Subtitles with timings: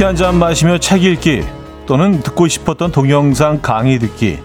[0.00, 1.44] 커피 한 잔 마시며 책 읽기
[1.84, 4.38] 또는 듣고 싶었던 동영상 강의 듣기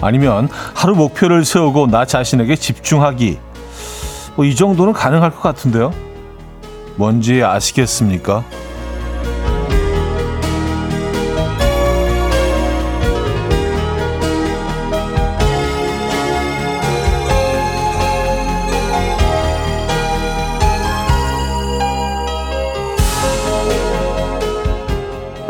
[0.00, 3.40] 아니면 하루 목표를 세우고 나 자신에게 집중하기
[4.36, 5.92] 뭐 이 정도는 가능할 것 같은데요.
[6.94, 8.44] 뭔지 아시겠습니까?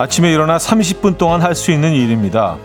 [0.03, 2.57] 아침에 일어나 30분 동안 할 수 있는 일입니다.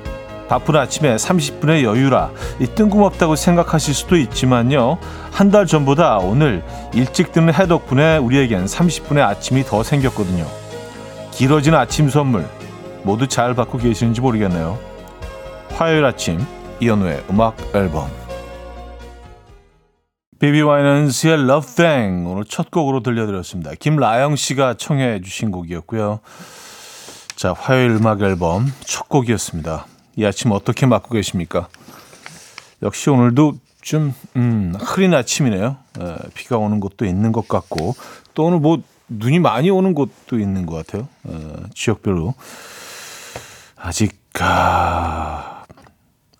[0.49, 4.97] 바쁜 아침에 30분의 여유라 이 뜬금없다고 생각하실 수도 있지만요.
[5.31, 6.63] 한 달 전보다 오늘
[6.95, 10.47] 일찍 뜨는 해 덕분에 우리에겐 30분의 아침이 더 생겼거든요.
[11.31, 12.43] 길어진 아침 선물
[13.03, 14.79] 모두 잘 받고 계시는지 모르겠네요.
[15.75, 16.44] 화요일 아침
[16.79, 18.09] 이연우의 음악 앨범
[20.39, 23.72] 비비 와이넌스의 Love Thing 오늘 첫 곡으로 들려드렸습니다.
[23.79, 26.19] 김라영 씨가 청해 주신 곡이었고요.
[27.38, 29.85] 자, 화요일 음악 앨범 첫 곡이었습니다.
[30.16, 31.67] 이 아침 어떻게 맞고 계십니까?
[32.81, 35.77] 역시 오늘도 좀 음, 흐린 아침이네요.
[35.99, 37.94] 에, 비가 오는 곳도 있는 것 같고
[38.33, 41.07] 또 오늘 뭐 눈이 많이 오는 곳도 있는 것 같아요.
[41.29, 41.31] 에,
[41.75, 42.33] 지역별로
[43.75, 45.63] 아직 아,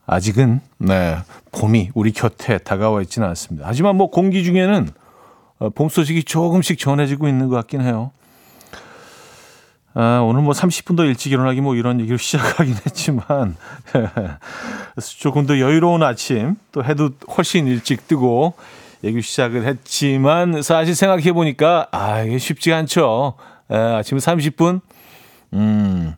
[0.08, 1.20] 아직은 네
[1.52, 3.68] 봄이 우리 곁에 다가와 있지는 않습니다.
[3.68, 4.90] 하지만 뭐 공기 중에는
[5.60, 8.10] 어, 봄 소식이 조금씩 전해지고 있는 것 같긴 해요.
[10.00, 13.56] 아, 오늘 뭐 30분 더 일찍 일어나기 뭐 이런 얘기로 시작하긴 했지만
[15.18, 18.54] 조금 더 여유로운 아침 또 해도 훨씬 일찍 뜨고
[19.04, 23.34] 얘기 시작을 했지만 사실 생각해 보니까 아 이게 쉽지 않죠.
[23.72, 24.82] 에, 아침 30분
[25.54, 26.14] 음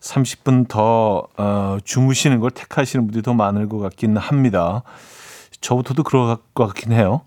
[0.00, 4.84] 30분 더 어, 주무시는 걸 택하시는 분들이 더 많을 것 같긴 합니다.
[5.60, 7.22] 저부터도 그럴 것 같긴 해요.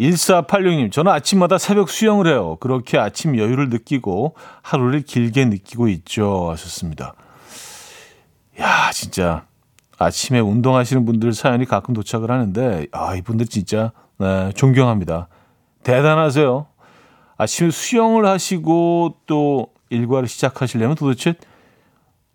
[0.00, 2.56] 1486님, 저는 아침마다 새벽 수영을 해요.
[2.60, 6.50] 그렇게 아침 여유를 느끼고 하루를 길게 느끼고 있죠.
[6.50, 7.14] 하셨습니다.
[8.60, 9.46] 야, 진짜.
[9.98, 15.28] 아침에 운동하시는 분들 사연이 가끔 도착을 하는데, 아, 이분들 진짜, 네, 존경합니다.
[15.82, 16.66] 대단하세요.
[17.36, 21.34] 아침에 수영을 하시고 또 일과를 시작하시려면 도대체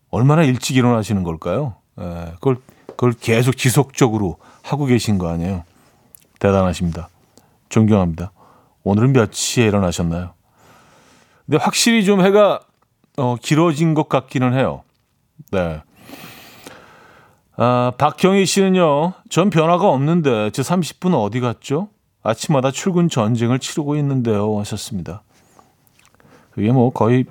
[0.10, 1.76] 얼마나 일찍 일어나시는 걸까요?
[1.96, 2.58] 네, 그걸,
[2.88, 5.64] 그걸 계속 지속적으로 하고 계신 거 아니에요.
[6.40, 7.10] 대단하십니다.
[7.74, 8.32] 존경합니다.
[8.84, 10.34] 오늘은 몇 시에 일어나셨나요?
[11.46, 12.60] 근데 확실히 좀 해가
[13.18, 14.84] 어, 길어진 것 같기는 해요.
[15.52, 15.82] 네.
[17.56, 21.90] 아, 박경희 씨는요, 전 변화가 없는데 제 30분 어디 갔죠?
[22.22, 24.60] 아침마다 출근 전쟁을 치르고 있는데요.
[24.60, 25.24] 하셨습니다.
[26.52, 27.26] 그게 뭐 거의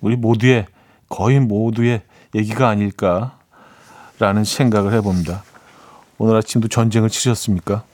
[0.00, 0.66] 우리 모두의,
[1.08, 2.02] 거의 모두의
[2.34, 5.44] 얘기가 아닐까라는 생각을 해봅니다.
[6.18, 7.84] 오늘 아침도 전쟁을 치셨습니까?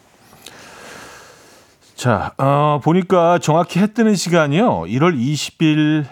[1.97, 4.83] 자, 어, 보니까 정확히 해 뜨는 시간이요.
[4.83, 6.05] 1월 20일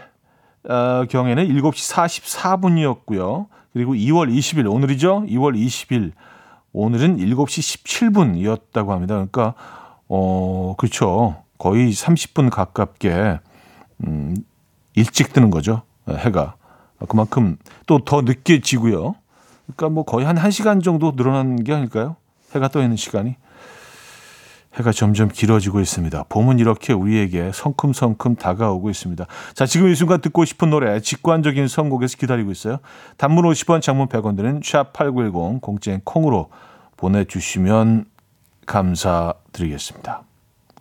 [0.67, 1.93] 어, 경에는 7시
[3.05, 3.49] 44분이었고요.
[3.75, 5.27] 그리고 2월 20일 오늘이죠.
[5.29, 6.13] 2월 20일
[6.73, 9.15] 오늘은 7시 17분이었다고 합니다.
[9.15, 9.53] 그러니까
[10.09, 11.43] 어, 그렇죠.
[11.59, 13.41] 거의 30분 가깝게
[14.07, 14.37] 음,
[14.95, 15.83] 일찍 뜨는 거죠.
[16.09, 16.55] 해가.
[17.09, 19.17] 그만큼 또 더 늦게 지고요.
[19.67, 22.17] 그러니까 뭐 거의 한 1시간 정도 늘어난 게 아닐까요?
[22.55, 23.37] 해가 떠 있는 시간이.
[24.77, 26.25] 해가 점점 길어지고 있습니다.
[26.29, 29.27] 봄은 이렇게 우리에게 성큼성큼 다가오고 있습니다.
[29.55, 32.79] 자, 지금 이 순간 듣고 싶은 노래 직관적인 선곡에서 기다리고 있어요.
[33.17, 36.51] 단문 50원, 장문 100원 드는 샵8910 공짜인 콩으로
[36.97, 38.07] 보내 주시면
[38.67, 40.23] 감사드리겠습니다.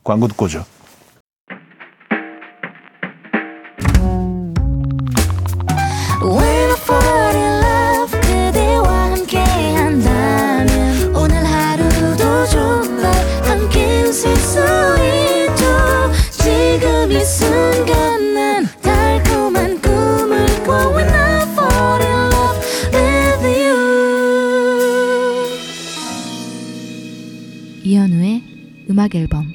[0.04, 0.66] 광고 듣고 오죠.
[29.04, 29.52] 음악 앨범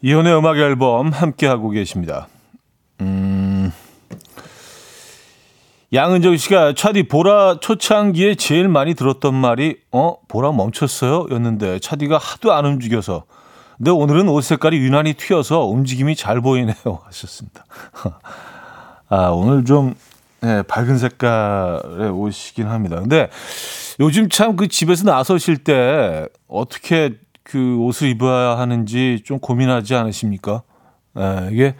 [0.00, 2.28] 이혼의 음악 앨범 함께 하고 계십니다.
[3.02, 3.70] 음.
[5.92, 12.54] 양은정 씨가 차디 보라 초창기에 제일 많이 들었던 말이 어 보라 멈췄어요 였는데 차디가 하도
[12.54, 13.24] 안 움직여서
[13.76, 17.66] 근데 오늘은 옷 색깔이 유난히 튀어서 움직임이 잘 보이네요 하셨습니다.
[19.10, 19.94] 아 오늘 좀
[20.42, 23.00] 네, 밝은 색깔의 옷이긴 합니다.
[23.00, 23.28] 근데
[24.00, 30.62] 요즘 참 그 집에서 나서실 때 어떻게 그 옷을 입어야 하는지 좀 고민하지 않으십니까?
[31.14, 31.74] 네, 이게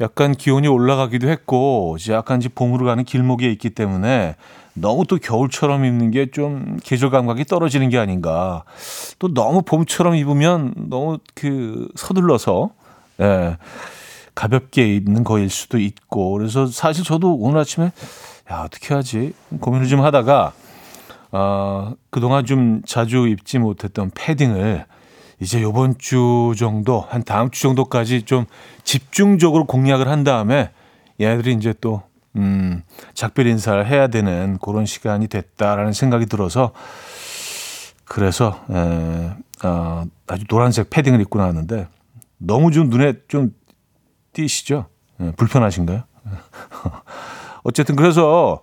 [0.00, 4.36] 약간 기온이 올라가기도 했고, 약간 이제 봄으로 가는 길목에 있기 때문에
[4.74, 8.62] 너무 또 겨울처럼 입는 게 좀 계절 감각이 떨어지는 게 아닌가.
[9.18, 12.70] 또 너무 봄처럼 입으면 너무 그 서둘러서
[13.20, 13.56] 예,
[14.38, 16.30] 가볍게 입는 거일 수도 있고.
[16.30, 17.90] 그래서 사실 저도 오늘 아침에
[18.52, 19.32] 야 어떻게 하지?
[19.60, 20.52] 고민을 좀 하다가
[21.32, 24.86] 어, 그동안 좀 자주 입지 못했던 패딩을
[25.40, 28.44] 이제 요번 주 정도 한 다음 주 정도까지 좀
[28.84, 30.70] 집중적으로 공략을 한 다음에
[31.20, 32.02] 얘네들이 이제 또
[32.36, 32.82] 음,
[33.14, 36.70] 작별 인사를 해야 되는 그런 시간이 됐다라는 생각이 들어서
[38.04, 39.30] 그래서 에,
[39.64, 41.88] 어, 아주 노란색 패딩을 입고 나왔는데
[42.38, 43.57] 너무 좀 눈에 좀
[44.32, 44.86] 띄시죠?
[45.20, 46.02] 에, 불편하신가요?
[47.64, 48.60] 어쨌든 그래서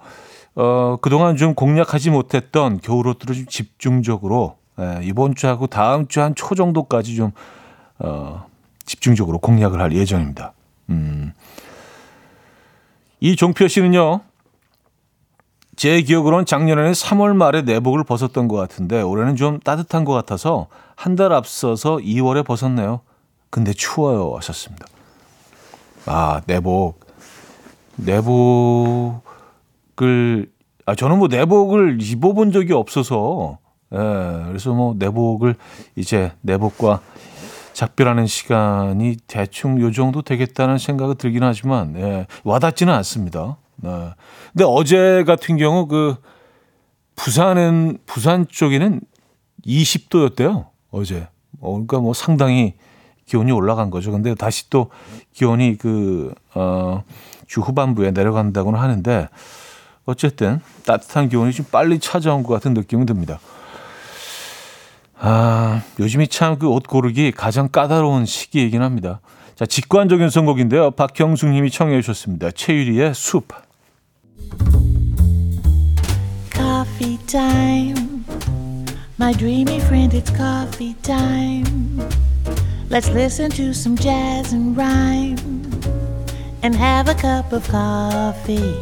[0.55, 6.33] 어, 그동안 좀 공략하지 못했던 겨울 옷들을 좀 집중적으로 에, 이번 주하고 다음 주 한
[6.35, 7.31] 초 정도까지 좀
[7.99, 8.45] 어,
[8.85, 10.53] 집중적으로 공략을 할 예정입니다.
[10.89, 11.33] 음.
[13.19, 14.21] 이 종표 씨는요,
[15.75, 21.15] 제 기억으로는 작년에는 3월 말에 내복을 벗었던 것 같은데 올해는 좀 따뜻한 것 같아서 한
[21.15, 23.01] 달 앞서서 2월에 벗었네요.
[23.49, 24.85] 근데 추워요 하셨습니다.
[26.05, 26.99] 아 내복
[27.95, 28.41] 내복을
[30.85, 33.57] 아 저는 뭐 내복을 입어본 적이 없어서
[33.93, 35.55] 예 그래서 뭐 내복을
[35.95, 37.01] 이제 내복과
[37.75, 43.57] 작별하는 시간이 대충 요 정도 되겠다는 생각이 들긴 하지만 예, 와닿지는 않습니다.
[43.75, 43.89] 네.
[44.53, 46.15] 근데 어제 같은 경우 그
[47.17, 49.01] 부산은 부산 쪽에는
[49.67, 50.67] 20도였대요.
[50.91, 51.27] 어제.
[51.59, 52.75] 어, 그러니까 뭐 상당히
[53.25, 54.11] 기온이 올라간 거죠.
[54.11, 54.89] 근데 다시 또
[55.33, 57.03] 기온이 그, 어,
[57.47, 59.29] 주 후반부에 내려간다고는 하는데
[60.05, 63.39] 어쨌든 따뜻한 기온이 좀 빨리 찾아온 것 같은 느낌이 듭니다.
[65.19, 69.21] 아, 요즘이 참 그 옷 고르기 가장 까다로운 시기이긴 합니다.
[69.55, 70.91] 자, 직관적인 선곡인데요.
[70.91, 72.51] 박형숙 님이 청해 주셨습니다.
[72.51, 73.47] 최유리의 숲.
[76.53, 77.15] Coffee.
[79.17, 82.03] My dreamy friend, it's coffee time.
[82.87, 85.37] Let's listen to some jazz and rhyme
[86.63, 88.75] and have a cup of coffee.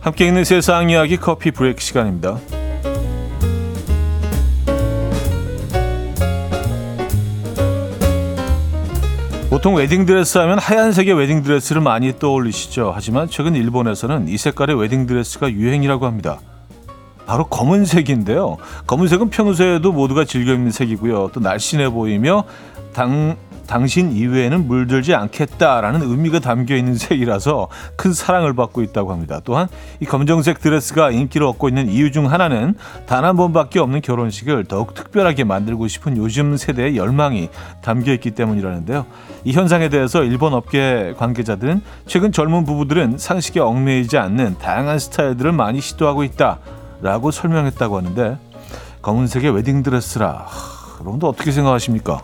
[0.00, 2.38] 함께 있는 세상 이야기 커피 브레이크 시간입니다.
[9.50, 12.92] 보통 웨딩드레스 하면 하얀색의 웨딩드레스를 많이 떠올리시죠.
[12.94, 16.38] 하지만 최근 일본에서는 이 색깔의 웨딩드레스가 유행이라고 합니다.
[17.30, 18.56] 바로 검은색인데요.
[18.88, 21.30] 검은색은 평소에도 모두가 즐겨 입는 색이고요.
[21.32, 22.42] 또 날씬해 보이며
[22.92, 23.36] 당,
[23.68, 29.40] 당신 이외에는 물들지 않겠다라는 의미가 담겨 있는 색이라서 큰 사랑을 받고 있다고 합니다.
[29.44, 29.68] 또한
[30.00, 32.74] 이 검정색 드레스가 인기를 얻고 있는 이유 중 하나는
[33.06, 37.48] 단 한 번밖에 없는 결혼식을 더욱 특별하게 만들고 싶은 요즘 세대의 열망이
[37.80, 39.06] 담겨 있기 때문이라는데요.
[39.44, 45.80] 이 현상에 대해서 일본 업계 관계자들은 최근 젊은 부부들은 상식에 얽매이지 않는 다양한 스타일들을 많이
[45.80, 46.58] 시도하고 있다
[47.02, 48.38] 라고 설명했다고 하는데
[49.02, 50.46] 검은색의 웨딩 드레스라
[51.00, 52.22] 여러분도 어떻게 생각하십니까?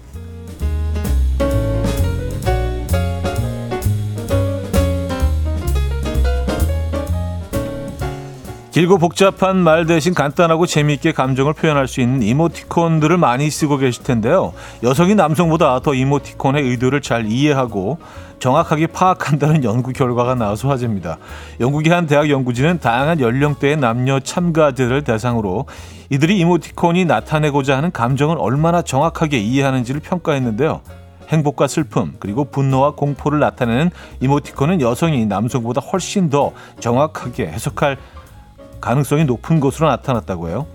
[8.77, 14.53] 길고 복잡한 말 대신 간단하고 재미있게 감정을 표현할 수 있는 이모티콘들을 많이 쓰고 계실 텐데요.
[14.83, 17.97] 여성이 남성보다 더 이모티콘의 의도를 잘 이해하고
[18.39, 21.17] 정확하게 파악한다는 연구 결과가 나와서 화제입니다.
[21.59, 25.65] 영국의 한 대학 연구진은 다양한 연령대의 남녀 참가자를 대상으로
[26.11, 30.83] 이들이 이모티콘이 나타내고자 하는 감정을 얼마나 정확하게 이해하는지를 평가했는데요.
[31.29, 33.91] 행복과 슬픔 그리고 분노와 공포를 나타내는
[34.21, 37.97] 이모티콘은 여성이 남성보다 훨씬 더 정확하게 해석할
[38.81, 40.67] 가능성이 높은 것으로 나타났다고 해요.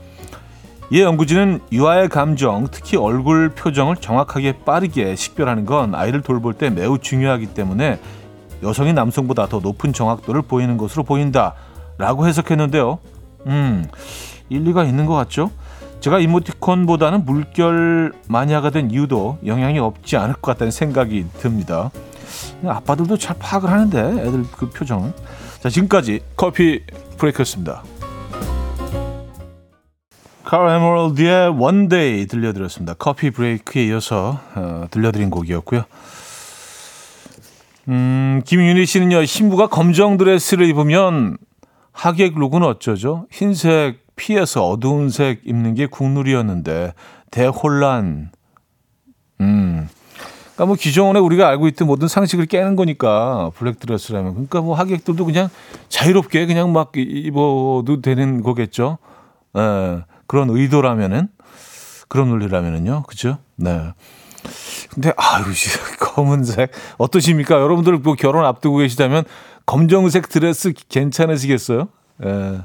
[0.92, 6.98] 이에 연구진은 유아의 감정, 특히 얼굴 표정을 정확하게 빠르게 식별하는 건 아이를 돌볼 때 매우
[6.98, 8.00] 중요하기 때문에
[8.62, 13.00] 여성이 남성보다 더 높은 정확도를 보이는 것으로 보인다라고 해석했는데요.
[13.48, 13.88] 음,
[14.50, 15.50] 일리가 있는 것 같죠?
[16.02, 21.92] 제가 이모티콘보다는 물결 마니아가 된 이유도 영향이 없지 않을 것 같다는 생각이 듭니다.
[22.66, 25.14] 아빠들도 잘 파악을 하는데 애들 그 표정은.
[25.62, 26.82] 자, 지금까지 커피
[27.18, 27.84] 브레이크였습니다.
[30.60, 32.94] 에머럴드의 One Day 들려드렸습니다.
[32.96, 35.84] 커피 브레이크에 이어서 어, 들려드린 곡이었고요.
[37.88, 41.38] 음, 김윤희 씨는요, 신부가 검정 드레스를 입으면
[41.94, 43.28] 하객 룩은 어쩌죠?
[43.32, 46.94] 흰색 피해서 어두운 색 입는 게 국룰이었는데
[47.32, 48.32] 대혼란.
[49.40, 49.88] 음.
[50.54, 55.26] 그러니까 뭐 기존에 우리가 알고 있던 모든 상식을 깨는 거니까 블랙 드레스라면 그러니까 뭐 하객들도
[55.26, 55.50] 그냥
[55.90, 58.98] 자유롭게 그냥 막 입어도 되는 거겠죠.
[59.58, 60.04] 예.
[60.32, 61.28] 그런 의도라면은
[62.08, 63.04] 그런 논리라면은요.
[63.04, 63.40] 그죠?
[63.58, 63.92] 네.
[64.90, 65.44] 근데 아유
[66.00, 67.56] 검은색 어떠십니까?
[67.60, 69.26] 여러분들 뭐 결혼 앞두고 계시다면
[69.66, 71.90] 검정색 드레스 괜찮으시겠어요?
[72.24, 72.62] 예.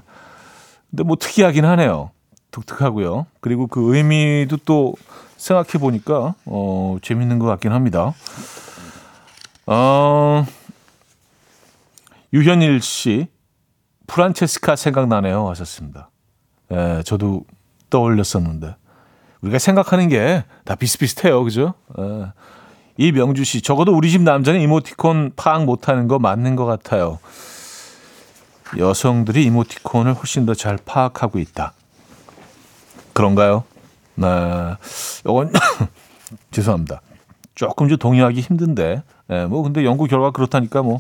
[0.91, 2.13] 근데 뭐 특이하긴 하네요.
[2.53, 3.27] 독특하고요.
[3.41, 4.95] 그리고 그 의미도 또
[5.37, 8.15] 생각해 보니까 어, 재밌는 것 같긴 합니다.
[9.67, 10.47] 어,
[12.33, 13.27] 유현일 씨,
[14.07, 15.49] 프란체스카 생각나네요.
[15.49, 16.11] 하셨습니다.
[16.71, 17.45] 예, 저도
[17.91, 18.77] 떠올렸었는데.
[19.43, 21.45] 우리가 생각하는 게 다 비슷비슷해요.
[21.45, 21.75] 그죠?
[21.99, 22.33] 예.
[22.99, 27.19] 이명주 씨, 적어도 우리 집 남자는 이모티콘 파악 못하는 거 맞는 것 같아요.
[28.77, 31.73] 여성들이 이모티콘을 훨씬 더 잘 파악하고 있다.
[33.13, 33.65] 그런가요?
[34.17, 34.27] 네.
[35.21, 35.53] 이건
[36.51, 37.01] 죄송합니다.
[37.55, 40.99] 조금 좀 동의하기 힘든데, 네, 뭐 근데 연구 결과 그렇다니까 뭐,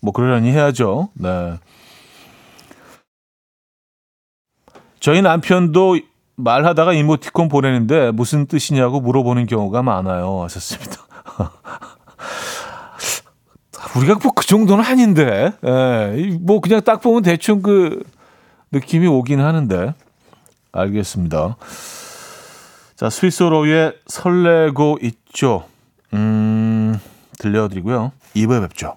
[0.00, 1.08] 뭐 그러려니 해야죠.
[1.14, 1.58] 네.
[5.00, 5.98] 저희 남편도
[6.36, 10.42] 말하다가 이모티콘 보내는데 무슨 뜻이냐고 물어보는 경우가 많아요.
[10.42, 10.96] 하셨습니다.
[13.96, 18.02] 우리가 뭐 그 정도는 아닌데, 예, 뭐 그냥 딱 보면 대충 그
[18.72, 19.94] 느낌이 오긴 하는데,
[20.72, 21.56] 알겠습니다.
[22.96, 25.66] 자, 스위스로의 설레고 있죠.
[26.14, 26.98] 음,
[27.38, 28.12] 들려드리고요.
[28.34, 28.96] 2부에 뵙죠.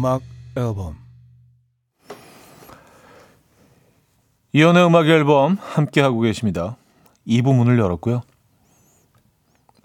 [0.00, 0.22] 음악
[0.56, 0.96] 앨범
[4.54, 6.78] 이현우의 음악 앨범 함께 하고 계십니다.
[7.26, 8.22] 2부 문을 열었고요.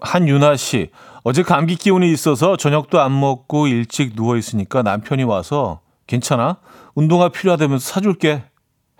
[0.00, 0.90] 한윤아 씨,
[1.22, 6.60] 어제 감기 기운이 있어서 저녁도 안 먹고 일찍 누워 있으니까 남편이 와서 괜찮아?
[6.94, 8.42] 운동화 필요하다면 사줄게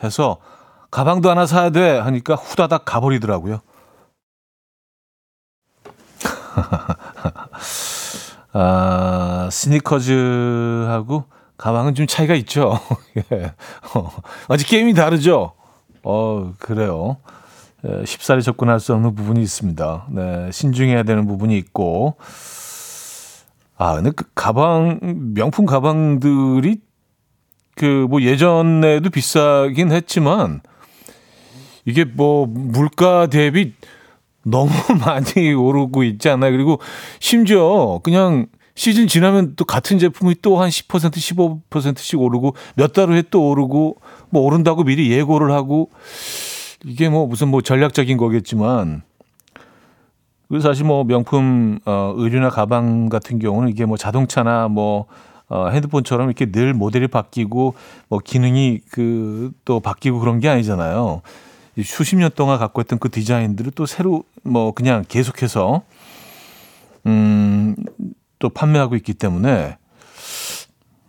[0.04, 0.37] 해서
[0.90, 3.62] 가방도 하나 사야 돼 하니까 후다닥 가버리더라고요.
[8.58, 11.25] 아, 스니커즈하고
[11.58, 12.80] 가방은 좀 차이가 있죠.
[13.32, 13.52] 예.
[13.94, 14.10] 어,
[14.48, 15.52] 아직 게임이 다르죠.
[16.02, 17.18] 어, 그래요.
[17.86, 20.06] 예, 쉽사리 접근할 수 없는 부분이 있습니다.
[20.10, 22.16] 네, 신중해야 되는 부분이 있고.
[23.76, 25.00] 아, 근데 그 가방,
[25.34, 26.80] 명품 가방들이
[27.75, 30.62] 그 뭐 예전에도 비싸긴 했지만
[31.84, 33.75] 이게 뭐 물가 대비
[34.47, 34.71] 너무
[35.05, 36.53] 많이 오르고 있지 않나요?
[36.53, 36.79] 그리고
[37.21, 41.11] 심지어 그냥 시즌 지나면 또 같은 제품이 또 한 10%
[41.71, 43.97] 15%씩 오르고 몇 달 후에 또 오르고
[44.31, 45.91] 뭐 오른다고 미리 예고를 하고
[46.85, 49.03] 이게 뭐 무슨 뭐 전략적인 거겠지만
[50.49, 55.07] 그래서 사실 뭐 명품 어 의류나 가방 같은 경우는 이게 뭐 자동차나 뭐
[55.49, 57.75] 어, 핸드폰처럼 이렇게 늘 모델이 바뀌고
[58.09, 61.23] 뭐 기능이 그 또 바뀌고 그런 게 아니잖아요.
[61.83, 65.83] 수십 년 동안 갖고 있던 그 디자인들을 또 새로 뭐 그냥 계속해서
[67.06, 67.76] 음,
[68.38, 69.76] 또 판매하고 있기 때문에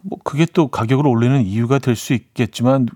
[0.01, 2.88] 뭐 그게 또 가격을 올리는 이유가 될 수 있겠지만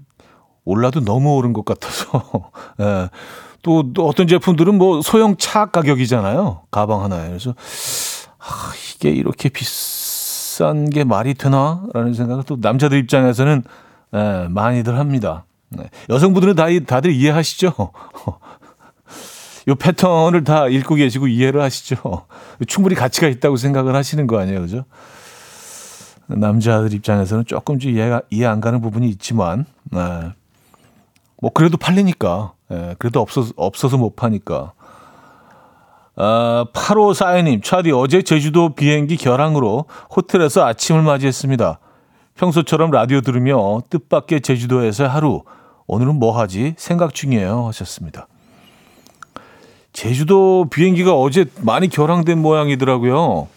[0.64, 3.10] 올라도 너무 오른 것 같아서 예.
[3.64, 7.54] 또, 또 어떤 제품들은 뭐 소형 차 가격이잖아요 가방 하나에 그래서
[8.40, 13.64] 아, 이게 이렇게 비싼 게 말이 되나라는 생각을 또 남자들 입장에서는
[14.14, 15.46] 예, 많이들 합니다.
[15.72, 15.90] 네.
[16.10, 17.74] 여성분들은 다, 다들 이해하시죠?
[19.68, 22.26] 요 패턴을 다 읽고 계시고 이해를 하시죠?
[22.68, 24.86] 충분히 가치가 있다고 생각을 하시는 거 아니에요, 그죠?
[26.28, 30.32] 남자들 입장에서는 조금씩 이해가, 이해 안 가는 부분이 있지만, 네.
[31.42, 32.54] 뭐, 그래도 팔리니까.
[32.70, 32.96] 네.
[33.00, 34.74] 그래도 없어서, 없어서 못 파니까.
[36.16, 39.86] 아, 8호 사연님, 차디 어제 제주도 비행기 결항으로
[40.16, 41.80] 호텔에서 아침을 맞이했습니다.
[42.36, 45.44] 평소처럼 라디오 들으며 뜻밖의 제주도에서 하루,
[45.92, 46.74] 오늘은 뭐 하지?
[46.78, 47.68] 생각 중이에요.
[47.68, 48.30] 하셨습니다.
[49.92, 53.50] 제주도 비행기가 어제 많이 결항된 모양이더라고요.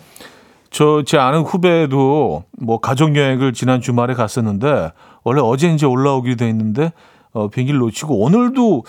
[0.71, 4.91] 저 제 아는 후배도 뭐 가족 여행을 지난 주말에 갔었는데
[5.23, 6.93] 원래 어제 이제 올라오기로 돼 있는데
[7.35, 8.83] 어, 비행기를 놓치고 오늘도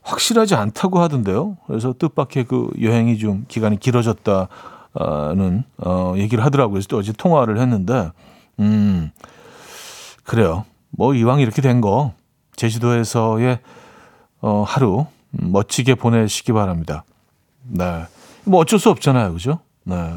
[0.00, 1.58] 확실하지 않다고 하던데요.
[1.66, 6.72] 그래서 뜻밖의 그 여행이 좀 기간이 길어졌다는 어, 얘기를 하더라고요.
[6.72, 8.10] 그래서 또 어제 통화를 했는데
[8.58, 9.10] 음
[10.24, 10.64] 그래요.
[10.88, 12.14] 뭐 이왕 이렇게 된 거
[12.56, 13.60] 제주도에서의
[14.40, 17.04] 어, 하루 멋지게 보내시기 바랍니다.
[17.62, 18.04] 네.
[18.44, 19.32] 뭐 어쩔 수 없잖아요.
[19.32, 19.60] 그죠?
[19.84, 20.14] 네.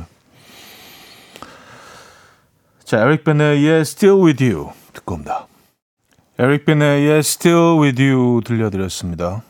[2.83, 5.47] 자, 에릭 베네의 Still With You 듣고 옵니다.
[6.39, 9.43] 에릭 베네의 Still With You 들려드렸습니다.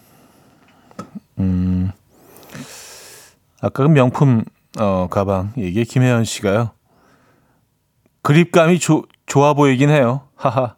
[1.40, 1.92] 음,
[3.62, 4.44] 아까 그 명품
[4.78, 6.72] 어, 가방 이게 김혜연 씨가요.
[8.22, 10.28] 그립감이 조, 좋아 보이긴 해요.
[10.36, 10.76] 하하.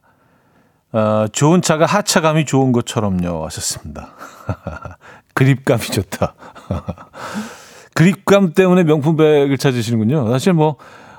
[0.94, 3.46] 어, 좋은 차가 하차감이 좋은 것처럼요.
[3.46, 4.10] 하셨습니다.
[5.34, 6.34] 그립감이 좋다.
[7.94, 10.30] 그립감 때문에 명품백을 찾으시는군요.
[10.32, 10.76] 사실 뭐,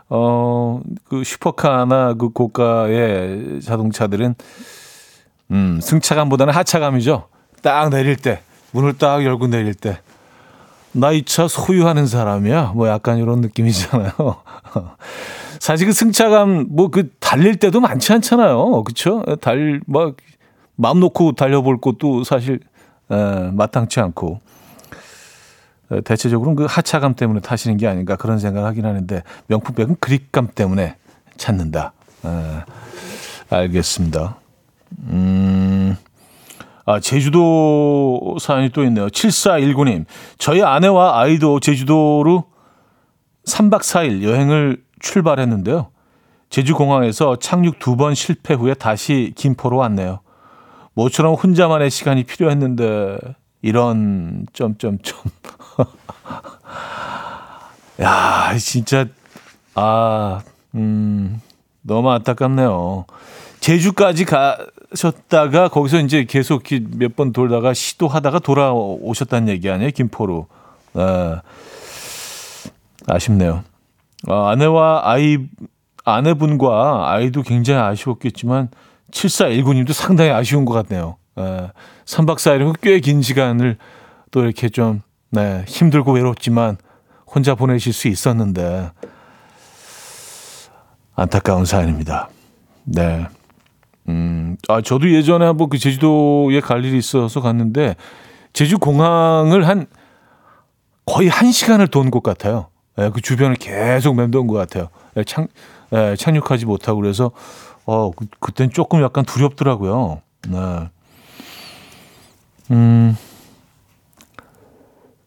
[0.09, 4.35] 어, 그 슈퍼카나 그 고가의 자동차들은,
[5.53, 7.29] 음, 승차감보다는 하차감이죠.
[7.63, 10.01] 딱 내릴 때, 문을 딱 열고 내릴 때.
[10.95, 12.73] 나 이 차 소유하는 사람이야.
[12.75, 14.13] 뭐 약간 이런 느낌이잖아요.
[15.63, 18.83] 사실 그 승차감, 뭐 그 달릴 때도 많지 않잖아요.
[18.83, 19.25] 그쵸?
[19.41, 20.17] 달, 막,
[20.75, 22.59] 마음 놓고 달려볼 것도 사실,
[23.13, 24.41] 에, 마땅치 않고.
[26.05, 30.97] 대체적으로는 그 하차감 때문에 타시는 게 아닌가 그런 생각을 하긴 하는데 명품백은 그립감 때문에
[31.37, 31.93] 찾는다.
[32.25, 32.65] 에,
[33.49, 34.39] 알겠습니다.
[35.11, 35.97] 음,
[36.87, 39.07] 아, 제주도 사연이 또 있네요.
[39.07, 40.07] 7419님.
[40.39, 42.47] 저희 아내와 아이도 제주도로
[43.47, 45.89] 3박 4일 여행을 출발했는데요.
[46.51, 50.21] 제주공항에서 착륙 두 번 실패 후에 다시 김포로 왔네요.
[50.95, 53.19] 모처럼 혼자만의 시간이 필요했는데
[53.63, 55.19] 이런 점점점
[58.01, 59.07] 야 진짜
[59.75, 60.41] 아
[60.75, 61.41] 음
[61.83, 63.05] 너무 안타깝네요.
[63.61, 66.63] 제주까지 가셨다가 거기서 이제 계속
[66.97, 70.47] 몇 번 돌다가 시도하다가 돌아오셨다는 얘기 아니에요 김포로
[70.95, 71.43] 아,
[73.07, 73.65] 아쉽네요.
[74.29, 75.39] 아, 아내와 아이
[76.05, 78.69] 아내분과 아이도 굉장히 아쉬웠겠지만
[79.13, 81.17] 7419님도 상당히 아쉬운 것 같네요.
[81.39, 81.71] 에,
[82.05, 83.77] 3박 4일이면 꽤 긴 시간을
[84.31, 86.77] 또 이렇게 좀 네, 힘들고 외롭지만
[87.27, 88.91] 혼자 보내실 수 있었는데
[91.15, 92.29] 안타까운 사연입니다.
[92.85, 93.27] 네.
[94.09, 97.97] 음, 아, 저도 예전에 한번 그 제주도에 갈 일이 있어서 갔는데
[98.53, 99.87] 제주 공항을 한
[101.07, 102.69] 거의 한 시간을 돈 것 같아요.
[103.03, 104.89] 예, 그 주변을 계속 맴돈 것 같아요.
[105.17, 105.49] 예, 착,
[105.93, 107.33] 예, 착륙하지 못하고 그래서
[107.85, 110.23] 어, 그, 그땐 조금 약간 두렵더라고요.
[110.49, 110.91] 네.
[112.71, 113.17] 음,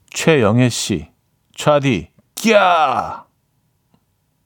[0.10, 1.10] 최영애 씨,
[1.56, 3.26] 차디, 끼야!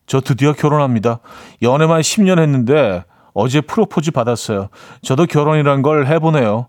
[0.08, 1.20] 저 드디어 결혼합니다.
[1.62, 4.70] 연애만 10년 했는데 어제 프로포즈 받았어요.
[5.04, 6.68] 저도 결혼이란 걸 해보네요.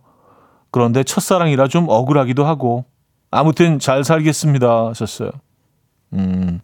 [0.71, 2.85] 그런데 첫사랑이라 좀 억울하기도 하고.
[3.31, 4.89] 아무튼 잘 살겠습니다.
[4.89, 5.31] 하셨어요.
[6.13, 6.61] 음.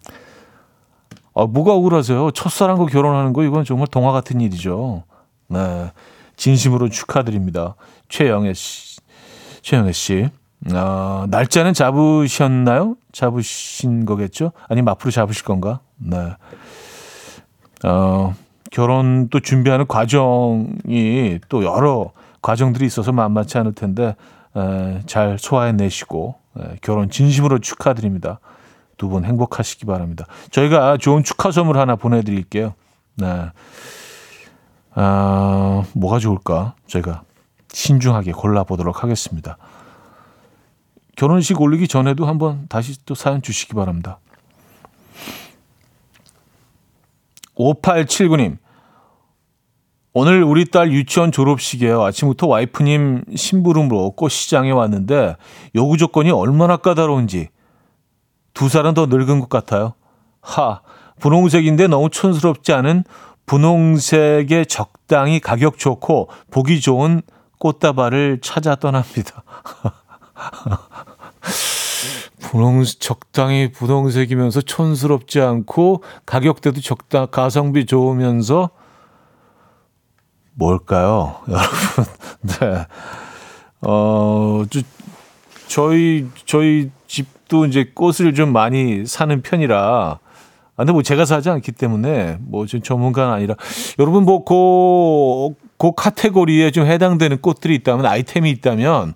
[1.34, 2.30] 아, 뭐가 억울하세요?
[2.30, 5.04] 첫사랑과 결혼하는 거 이건 정말 동화 같은 일이죠.
[5.48, 5.92] 네.
[6.36, 7.74] 진심으로 축하드립니다.
[8.08, 9.00] 최영애 씨.
[9.62, 10.28] 최영애 씨.
[10.72, 12.96] 아, 날짜는 잡으셨나요?
[13.12, 14.52] 잡으신 거겠죠?
[14.68, 15.80] 아니면 앞으로 잡으실 건가?
[15.96, 16.32] 네.
[17.84, 18.34] 어,
[18.70, 24.16] 결혼 또 준비하는 과정이 또 여러 과정들이 있어서 만만치 않을 텐데
[24.56, 28.40] 에, 잘 소화해내시고 에, 결혼 진심으로 축하드립니다.
[28.96, 30.26] 두 분 행복하시기 바랍니다.
[30.50, 32.74] 저희가 좋은 축하 선물 하나 보내드릴게요.
[33.16, 33.50] 네.
[34.94, 36.74] 아, 뭐가 좋을까?
[36.86, 37.22] 저희가
[37.72, 39.58] 신중하게 골라보도록 하겠습니다.
[41.16, 44.18] 결혼식 올리기 전에도 한번 다시 또 사연 주시기 바랍니다.
[47.56, 48.58] 5879님.
[50.12, 52.02] 오늘 우리 딸 유치원 졸업식이에요.
[52.02, 55.36] 아침부터 와이프님 심부름으로 꽃시장에 왔는데
[55.74, 57.48] 요구 조건이 얼마나 까다로운지
[58.56, 59.92] 두 살은 더 늙은 것 같아요.
[60.40, 60.80] 하,
[61.20, 63.04] 분홍색인데 너무 촌스럽지 않은
[63.44, 67.20] 분홍색에 적당히 가격 좋고 보기 좋은
[67.58, 69.44] 꽃다발을 찾아 떠납니다.
[72.40, 78.70] 분홍 적당히 분홍색이면서 촌스럽지 않고 가격대도 적당 가성비 좋으면서
[80.54, 81.68] 뭘까요, 여러분?
[82.40, 82.86] 네.
[83.82, 84.80] 어, 저,
[85.68, 86.90] 저희 저희
[87.46, 90.18] 집도 이제 꽃을 좀 많이 사는 편이라 아,
[90.76, 93.54] 근데 뭐 제가 사지 않기 때문에 뭐 좀 전문가는 아니라
[93.98, 99.14] 여러분 뭐그 그 카테고리에 좀 해당되는 꽃들이 있다면 아이템이 있다면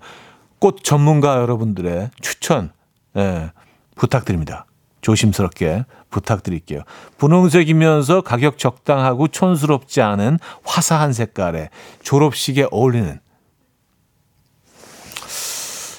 [0.59, 2.71] 꽃 전문가 여러분들의 추천
[3.17, 3.51] 예,
[3.95, 4.65] 부탁드립니다.
[5.01, 6.83] 조심스럽게 부탁드릴게요.
[7.17, 11.69] 분홍색이면서 가격 적당하고 촌스럽지 않은 화사한 색깔의
[12.03, 13.19] 졸업식에 어울리는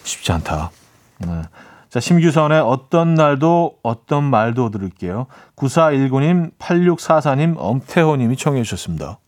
[0.04, 0.70] 쉽지 않다.
[1.18, 1.42] 네.
[1.92, 5.26] 자, 심규선의 어떤 날도 어떤 말도 들을게요.
[5.56, 9.18] 9419님, 8644님, 엄태호님이 청해 주셨습니다.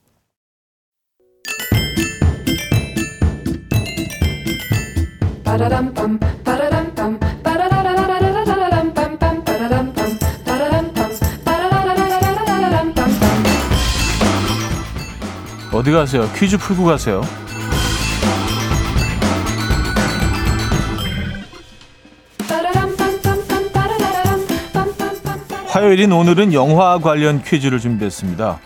[15.70, 16.27] 어디 가세요?
[16.35, 17.43] 퀴즈 풀고 가세요.
[25.74, 28.60] 화요일인 오늘은 영화 관련 퀴즈를 준비했습니다.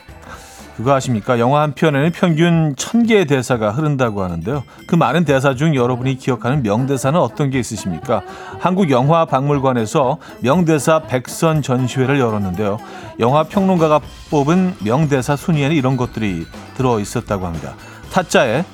[0.76, 1.38] 그거 아십니까?
[1.38, 4.62] 영화 한 편에는 평균 1000개의 대사가 흐른다고 하는데요.
[4.86, 8.20] 그 많은 대사 중 여러분이 기억하는 명대사는 어떤 게 있으십니까?
[8.58, 12.76] 한국 영화 박물관에서 명대사 백선 전시회를 열었는데요.
[13.20, 16.44] 영화 평론가가 뽑은 명대사 순위에는 이런 것들이
[16.76, 17.72] 들어 있었다고 합니다.
[18.12, 18.66] 타짜에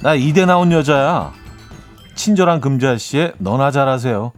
[0.00, 1.30] 나 이대 나온 여자야.
[2.14, 4.32] 친절한 금자씨의 너나 잘하세요.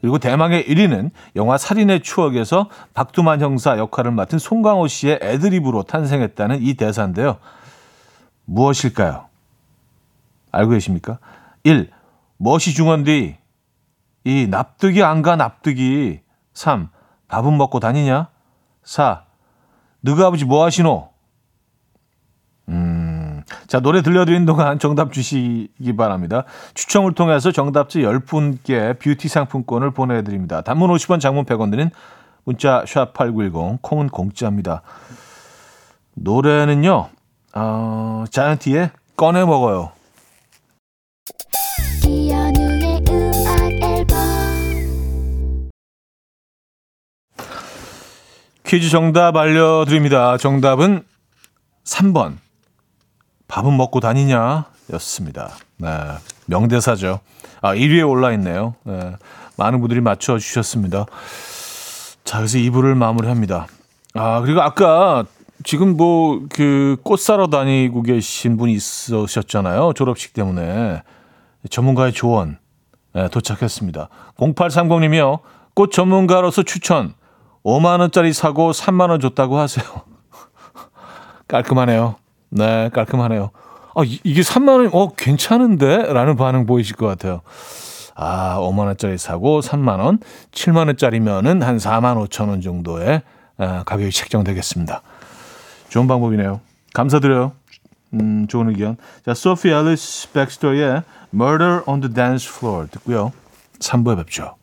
[0.00, 6.74] 그리고 대망의 1위는 영화 살인의 추억에서 박두만 형사 역할을 맡은 송강호 씨의 애드립으로 탄생했다는 이
[6.74, 7.38] 대사인데요.
[8.46, 9.26] 무엇일까요?
[10.52, 11.18] 알고 계십니까?
[11.64, 11.90] 1.
[12.38, 13.36] 멋이 중헌디
[14.24, 14.46] 2.
[14.48, 16.20] 납득이 안 가 납득이
[16.54, 16.88] 3.
[17.28, 18.28] 밥은 먹고 다니냐?
[18.82, 19.24] 4.
[20.00, 21.09] 너가 아버지 뭐 하시노?
[23.70, 26.44] 음, 자, 노래 들려드린 동안 정답 주시기 바랍니다.
[26.74, 30.60] 추첨을 통해서 정답자 10분께 뷰티 상품권을 보내드립니다.
[30.62, 31.90] 단문 50원, 장문 100원 드린
[32.44, 34.82] 문자 샵8910, 콩은 공짜입니다.
[36.14, 37.10] 노래는요,
[37.54, 39.92] 어, 자이언티의 꺼내 먹어요.
[48.64, 50.36] 퀴즈 정답 알려드립니다.
[50.38, 51.02] 정답은
[51.84, 52.49] 3번.
[53.50, 54.64] 밥은 먹고 다니냐?
[54.94, 55.50] 였습니다.
[55.76, 55.88] 네,
[56.46, 57.20] 명대사죠.
[57.60, 58.74] 아, 1위에 올라있네요.
[58.84, 59.16] 네,
[59.56, 61.06] 많은 분들이 맞춰주셨습니다.
[62.24, 63.66] 자, 그래서 2부를 마무리합니다.
[64.14, 65.24] 아, 그리고 아까
[65.64, 69.92] 지금 뭐 그 꽃 사러 다니고 계신 분이 있으셨잖아요.
[69.94, 71.02] 졸업식 때문에.
[71.68, 72.56] 전문가의 조언
[73.12, 74.08] 네, 도착했습니다.
[74.38, 75.40] 0830님이요.
[75.74, 77.14] 꽃 전문가로서 추천.
[77.64, 79.84] 5만 원짜리 사고 3만 원 줬다고 하세요.
[81.48, 82.16] 깔끔하네요.
[82.50, 83.50] 네, 깔끔하네요.
[83.94, 86.12] 아, 이, 이게 3만 원, 어, 괜찮은데?
[86.12, 87.40] 라는 반응 보이실 것 같아요.
[88.14, 90.18] 아, 5만 원짜리 사고 3만 원,
[90.52, 93.22] 7만 원짜리면은 한 4만 5천 원 정도의
[93.58, 95.02] 아, 가격이 책정되겠습니다.
[95.88, 96.60] 좋은 방법이네요.
[96.94, 97.52] 감사드려요.
[98.14, 98.96] 음, 좋은 의견.
[99.24, 103.32] 자, 소피 앨리스 백스토리의 Murder on the Dance Floor 듣고요.
[103.78, 104.56] 3부에 뵙죠.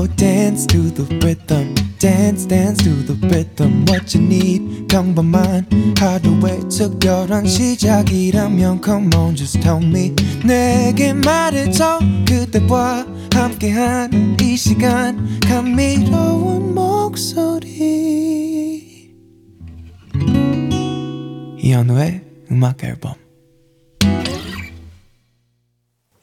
[0.00, 1.74] Will dance to the rhythm.
[1.98, 3.84] Dance, dance to the rhythm.
[3.86, 10.14] What you need, 평범한 하루의 특별한 시작이라면 Come on, just tell me.
[10.42, 11.98] 내게 말해줘.
[12.26, 15.38] 그대와 함께한 이 시간.
[15.40, 17.68] 감미로운 목소리.
[21.58, 23.12] 이현우의 음악 앨범.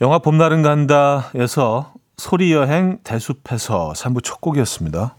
[0.02, 5.16] 영화 봄날은 간다에서 소리 여행 대숲에서 3부 첫 곡이었습니다.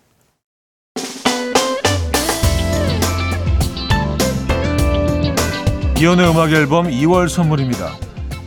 [6.00, 7.92] 이현우의 음악 앨범 2월 선물입니다.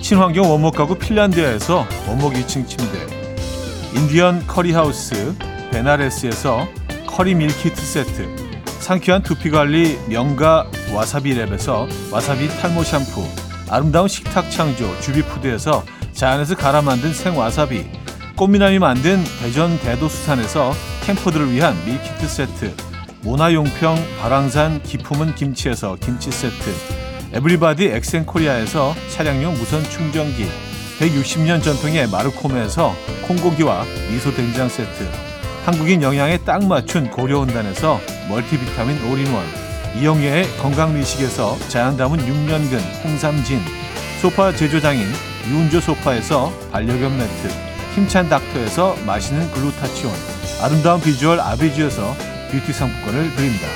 [0.01, 2.99] 친환경 원목 가구 핀란디아에서 원목 2층 침대
[3.95, 5.33] 인디언 커리하우스
[5.71, 6.67] 베나레스에서
[7.07, 13.23] 커리 밀키트 세트 상쾌한 두피관리 명가 와사비랩에서 와사비 탈모 샴푸
[13.69, 18.00] 아름다운 식탁 창조 주비푸드에서 자연에서 갈아 만든 생와사비
[18.41, 20.73] 꽃미남이 만든 대전 대도수산에서
[21.03, 22.73] 캠퍼들을 위한 밀키트 세트
[23.21, 26.71] 모나용평 바랑산 기품은 김치에서 김치 세트
[27.33, 30.47] 에브리바디 엑센코리아에서 차량용 무선 충전기
[30.99, 32.95] 160년 전통의 마르코메에서
[33.27, 35.07] 콩고기와 미소 된장 세트
[35.63, 39.45] 한국인 영양에 딱 맞춘 고려온단에서 멀티비타민 올인원
[39.99, 43.59] 이영애의 건강미식에서 자연 담은 6년근 홍삼진
[44.19, 45.05] 소파 제조장인
[45.47, 50.13] 유운조 소파에서 반려견 매트 힘찬 닥터에서 마시는 글루타치온
[50.61, 52.15] 아름다운 비주얼 아비주에서
[52.51, 53.67] 뷰티 상품권을 드립니다.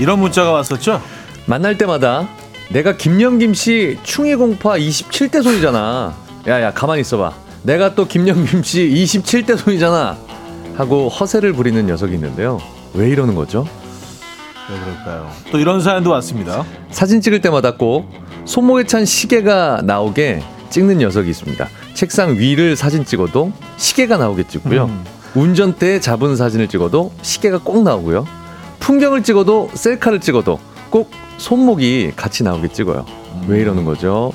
[0.00, 1.02] 이런 문자가 왔었죠?
[1.44, 2.37] 만날 때마다
[2.70, 6.14] 내가 김영김 씨 충이 공파 27대 손이잖아.
[6.46, 7.32] 야야 가만히 있어봐.
[7.62, 10.18] 내가 또 김영김 씨 27대 손이잖아.
[10.76, 12.60] 하고 허세를 부리는 녀석이 있는데요.
[12.94, 13.66] 왜 이러는 거죠?
[14.70, 15.30] 왜 그럴까요?
[15.50, 16.64] 또 이런 사연도 왔습니다.
[16.90, 18.08] 사진 찍을 때마다 꼭
[18.44, 21.68] 손목에 찬 시계가 나오게 찍는 녀석이 있습니다.
[21.94, 24.84] 책상 위를 사진 찍어도 시계가 나오게 찍고요.
[24.84, 25.04] 음.
[25.34, 28.26] 운전대에 잡은 사진을 찍어도 시계가 꼭 나오고요.
[28.78, 33.04] 풍경을 찍어도 셀카를 찍어도 꼭 손목이 같이 나오게 찍어요.
[33.46, 34.32] 왜 이러는 거죠?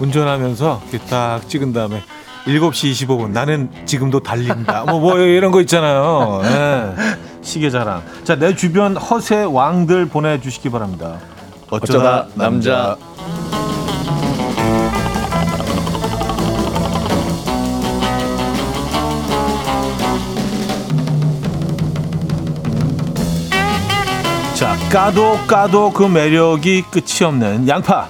[0.00, 2.02] 운전하면서 이렇게 딱 찍은 다음에
[2.46, 4.84] 7시 25분 나는 지금도 달린다.
[4.84, 6.40] 뭐, 뭐 이런 거 있잖아요.
[6.44, 6.94] 예.
[7.42, 8.02] 시계 자랑.
[8.24, 11.18] 자, 내 주변 허세 왕들 보내 주시기 바랍니다.
[11.70, 12.70] 어쩌다 남자.
[12.70, 12.96] 자,
[24.96, 28.08] 까도 까도 그 매력이 끝이 없는 양파.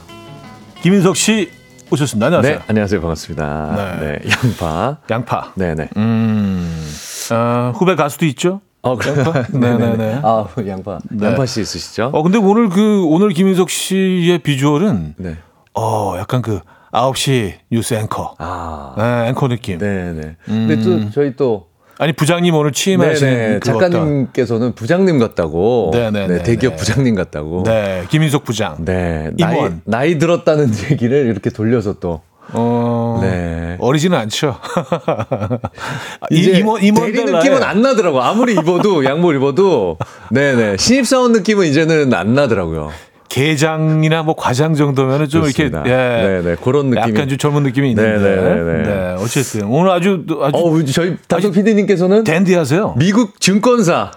[0.83, 1.51] 김인석 씨
[1.91, 2.27] 오셨습니다.
[2.27, 2.59] 안녕하세요.
[2.59, 3.01] 네, 안녕하세요.
[3.01, 3.97] 반갑습니다.
[3.99, 4.07] 네.
[4.07, 4.97] 네, 양파.
[5.11, 5.53] 양파.
[5.57, 5.89] 네 네.
[5.97, 6.89] 음,
[7.33, 8.61] 어, 후배 가수도 있죠?
[8.83, 9.17] 어, 그래.
[9.19, 9.43] 양파?
[9.51, 10.21] 네네네.
[10.23, 11.01] 아, 양파.
[11.11, 11.27] 네.
[11.27, 12.11] 양파 씨 있으시죠?
[12.15, 15.39] 어, 근데 오늘 그, 오늘 김인석 씨의 비주얼은, 네.
[15.75, 16.61] 어, 약간 그,
[16.93, 18.37] 9시 뉴스 앵커.
[18.39, 18.95] 아.
[18.97, 19.79] 네, 앵커 느낌.
[19.79, 20.37] 네네.
[20.45, 21.67] 근데 또 저희 또
[21.99, 23.59] 아니, 부장님 오늘 취임하시는 네네.
[23.61, 25.91] 그 어떤- 작가님께서는 부장님 같다고.
[25.95, 26.27] 네네네.
[26.39, 27.63] 네, 대기업 부장님 같다고.
[27.65, 28.77] 네, 김인석 부장.
[28.85, 29.31] 네.
[29.39, 29.81] 나이, 임원.
[29.85, 32.21] 나이 들었다는 얘기를 이렇게 돌려서 또.
[32.53, 33.77] 어, 네.
[33.81, 34.57] 어리지는 않죠.
[36.31, 38.23] 이- 이제 임원, 임원 대리 느낌은 안 나더라고.
[38.23, 39.99] 아무리 입어도 양복 입어도
[40.31, 42.91] 네네 신입사원 느낌은 이제는 안 나더라고요.
[43.29, 45.79] 계장이나 뭐 과장 정도면은 좀 그렇습니다.
[45.81, 46.41] 이렇게, 예.
[46.43, 47.15] 네네 그런 느낌이.
[47.15, 48.19] 약간 좀 젊은 느낌이 있는데.
[48.19, 48.83] 네네네네.
[48.83, 52.95] 네, 어쨌든 오늘 아주 아주 어 저희 담당 PD님께서는 댄디하세요.
[52.99, 54.11] 미국 증권사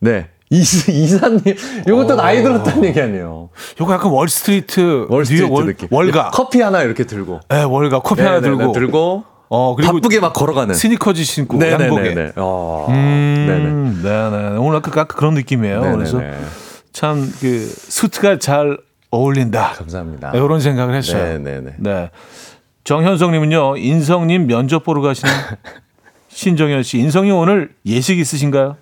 [0.00, 1.40] 네 이스, 이사님
[1.86, 3.50] 이것도 나이 들었다는 얘기 아니에요.
[3.80, 5.88] 요거 약간 월스트리트, 월스트리트 월, 느낌.
[5.90, 6.30] 월가.
[6.32, 7.40] 커피 하나 이렇게 들고.
[7.50, 8.72] 네, 월가 커피 하나 네네네, 들고.
[8.72, 10.74] 들고 어 그리고 바쁘게 막 걸어가는.
[10.74, 12.02] 스니커즈 신고 양복에.
[12.02, 12.32] 네네네.
[12.36, 14.56] 어, 음, 네네.
[14.58, 15.80] 오늘 약간 그런 느낌이에요.
[15.82, 15.96] 네네.
[15.96, 16.38] 그래서 네네네.
[16.98, 18.76] 참 그 수트가 잘
[19.10, 19.74] 어울린다.
[19.74, 20.32] 감사합니다.
[20.34, 21.22] 이런 생각을 했어요.
[21.38, 21.74] 네네네.
[21.78, 22.10] 네.
[22.82, 25.32] 정현성님은요, 인성님 면접 보러 가시는
[26.28, 26.98] 신정현 씨.
[26.98, 28.76] 인성님 오늘 예식 있으신가요?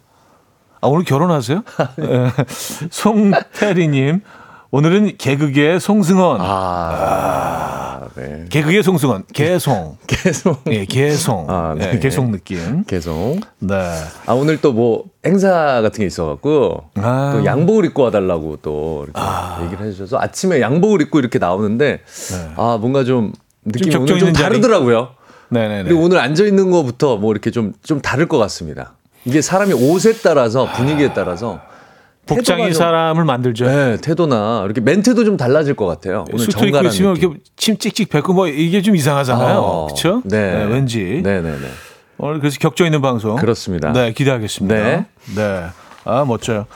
[0.80, 1.62] 아, 오늘 결혼하세요?
[1.96, 2.30] 네.
[2.90, 4.22] 송태리님,
[4.70, 6.38] 오늘은 개그계 송승헌.
[6.40, 8.44] 아, 네.
[8.50, 9.24] 개그계 송승헌.
[9.32, 9.96] 개송.
[10.06, 11.46] 계속 예, 개송.
[11.48, 11.92] 아, 네.
[11.92, 12.84] 네, 개송 느낌.
[12.84, 13.38] 계속.
[13.60, 13.74] 네.
[14.26, 17.32] 아 오늘 또 뭐 행사 같은 게 있어갖고 아.
[17.34, 22.00] 또 양복을 입고 와달라고 또 이렇게 얘기를 해주셔서 아침에 양복을 입고 이렇게 나오는데
[22.56, 23.32] 아 뭔가 좀
[23.64, 24.32] 느낌이 좀 오늘 좀?
[24.32, 25.10] 다르더라고요.
[25.48, 25.84] 네네네.
[25.84, 28.94] 그리고 오늘 앉아 있는 것부터 뭐 이렇게 좀 좀 다를 것 같습니다.
[29.24, 31.60] 이게 사람이 옷에 따라서 분위기에 따라서
[32.26, 33.66] 좀- 사람을 만들죠.
[33.66, 36.24] 네, 태도나 이렇게 멘트도 좀 달라질 것 같아요.
[36.32, 37.16] 오늘 수트 입고 있으면.
[37.16, 39.58] 이렇게 침 찍찍 뱉고 뭐 이게 좀 이상하잖아요.
[39.58, 40.22] 아, 그렇죠?
[40.24, 40.64] 네.
[40.64, 41.20] 왠지.
[41.22, 41.68] 네 네 네.
[42.18, 43.36] 오늘 그래서 격조 있는 방송.
[43.36, 43.92] 그렇습니다.
[43.92, 44.74] 네, 기대하겠습니다.
[44.74, 45.06] 네.
[45.36, 45.64] 네.
[46.04, 46.66] 아, 멋져요.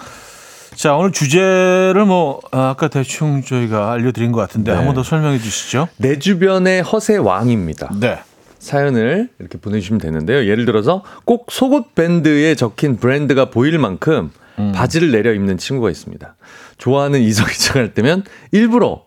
[0.75, 4.77] 자, 오늘 주제를 뭐 아, 아까 대충 저희가 알려드린 것 같은데 네.
[4.77, 5.89] 한번 더 설명해 주시죠.
[5.97, 7.91] 내 주변의 허세 왕입니다.
[7.99, 8.21] 네.
[8.61, 10.45] 사연을 이렇게 보내주시면 되는데요.
[10.47, 14.31] 예를 들어서 꼭 속옷 밴드에 적힌 브랜드가 보일 만큼
[14.75, 16.37] 바지를 내려 입는 친구가 있습니다.
[16.79, 19.05] 좋아하는 이성이 짝할 때면 일부러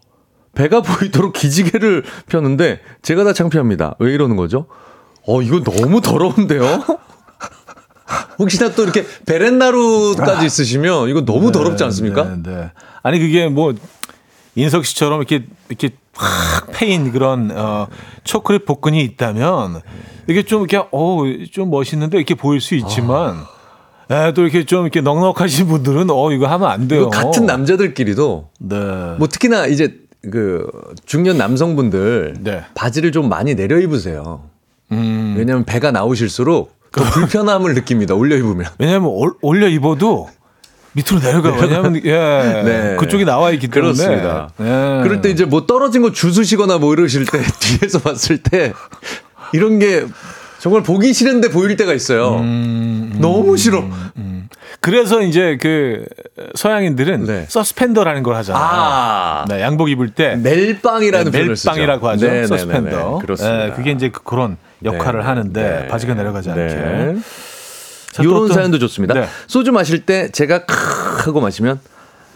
[0.56, 3.96] 배가 보이도록 기지개를 펴는데 제가 다 창피합니다.
[4.00, 4.68] 왜 이러는 거죠?
[5.26, 6.84] 어, 이거 너무 더러운데요?
[8.38, 12.24] 혹시나 또 이렇게 베렌나루까지 있으시면 이거 너무 더럽지 않습니까?
[12.24, 12.72] 네, 네.
[13.02, 13.74] 아니 그게 뭐
[14.56, 17.88] 인석 씨처럼 이렇게 이렇게 확 패인 그런 어
[18.24, 19.82] 초콜릿 복근이 있다면
[20.28, 23.46] 이게 좀 이렇게 어좀 멋있는데 이렇게 보일 수 있지만
[24.14, 27.10] 에, 또 이렇게 좀 이렇게 넉넉하신 분들은 어 이거 하면 안 돼요.
[27.10, 28.76] 같은 남자들끼리도 네.
[29.18, 29.96] 뭐 특히나 이제
[30.32, 30.68] 그
[31.06, 32.64] 중년 남성분들 네.
[32.76, 34.44] 바지를 좀 많이 내려 입으세요.
[34.92, 35.36] 음.
[35.38, 38.14] 왜냐하면 배가 나오실수록 더 불편함을 느낍니다.
[38.14, 38.68] 올려 입으면.
[38.78, 40.30] 왜냐하면 올- 올려 입어도
[40.94, 41.50] 밑으로 내려가.
[41.60, 42.12] 왜냐하면 예
[42.64, 42.96] 네.
[43.00, 44.50] 그쪽이 나와 있기 때문에 그렇습니다.
[44.60, 45.02] 예.
[45.04, 48.74] 그럴 때 이제 뭐 떨어진 거 주스시거나 뭐 이러실 때 뒤에서 봤을 때
[49.54, 50.06] 이런 게
[50.64, 52.38] 정말 보기 싫은데 보일 때가 있어요.
[52.38, 53.84] 음, 너무 싫어.
[54.80, 56.06] 그래서 이제 그
[56.56, 57.46] 서양인들은 네.
[57.50, 58.64] 서스펜더라는 걸 하잖아요.
[58.66, 59.46] 아.
[59.50, 61.72] 네, 양복 입을 때 멜빵이라는 네, 표현을 쓰죠.
[61.72, 62.26] 멜빵이라고 하죠.
[62.28, 62.48] 네네네네.
[62.48, 63.18] 서스펜더.
[63.18, 63.58] 그렇습니다.
[63.66, 65.26] 네, 그게 이제 그- 그런 역할을 네.
[65.26, 65.88] 하는데 네.
[65.90, 66.62] 바지가 내려가지 않게.
[66.62, 67.16] 네.
[68.14, 69.14] 자, 또 이런 어떤- 사연도 좋습니다.
[69.16, 69.28] 네.
[69.48, 70.74] 소주 마실 때 제가 크
[71.26, 71.82] 하고 마시면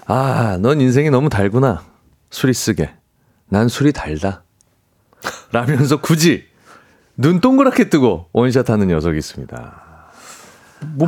[0.05, 1.81] 아, 넌 인생이 너무 달구나.
[2.29, 2.89] 술이 쓰게.
[3.47, 4.43] 난 술이 달다.
[5.53, 6.43] 라면서 굳이
[7.17, 9.84] 눈 동그랗게 뜨고 원샷 하는 녀석이 있습니다.
[10.93, 11.08] 뭐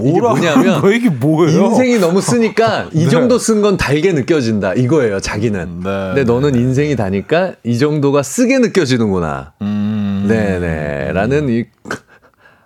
[0.00, 1.64] 이게 뭐라고 뭐냐면 뭐 이게 뭐예요?
[1.66, 3.08] 인생이 너무 쓰니까 이 네.
[3.08, 4.74] 정도 쓴 건 달게 느껴진다.
[4.74, 5.80] 이거예요, 자기는.
[5.80, 5.84] 네,
[6.14, 9.52] 근데 너는 인생이 다니까 이 정도가 쓰게 느껴지는구나.
[9.62, 11.12] 음, 네네.
[11.12, 11.64] 라는 이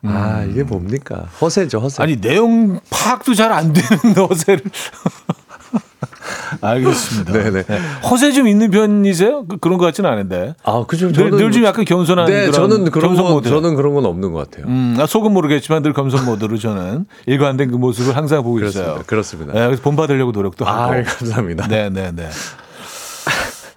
[0.07, 1.27] 아, 이게 뭡니까?
[1.41, 2.03] 허세죠, 허세.
[2.03, 4.63] 아니 내용 파악도 잘 안 되는 허세를.
[6.65, 7.33] 알겠습니다.
[7.35, 7.63] 네네.
[7.65, 7.79] 네.
[8.11, 9.47] 허세 좀 있는 편이세요?
[9.47, 10.55] 그, 그런 것 같지는 않은데.
[10.65, 11.13] 아, 그죠.
[11.13, 13.49] 늘, 늘좀 약간 겸손한 네, 그런 저는 그런 겸손 건 모드.
[13.49, 14.67] 저는 그런 건 없는 것 같아요.
[14.69, 18.93] 음, 아, 속은 모르겠지만 늘 겸손 모드로 저는 일관된 그 모습을 항상 보고 그렇습니다.
[18.93, 19.05] 있어요.
[19.07, 19.53] 그렇습니다.
[19.53, 21.03] 네, 그래서 본받으려고 노력도 아, 하고.
[21.05, 21.69] 감사합니다.
[21.69, 22.29] 네, 네, 네.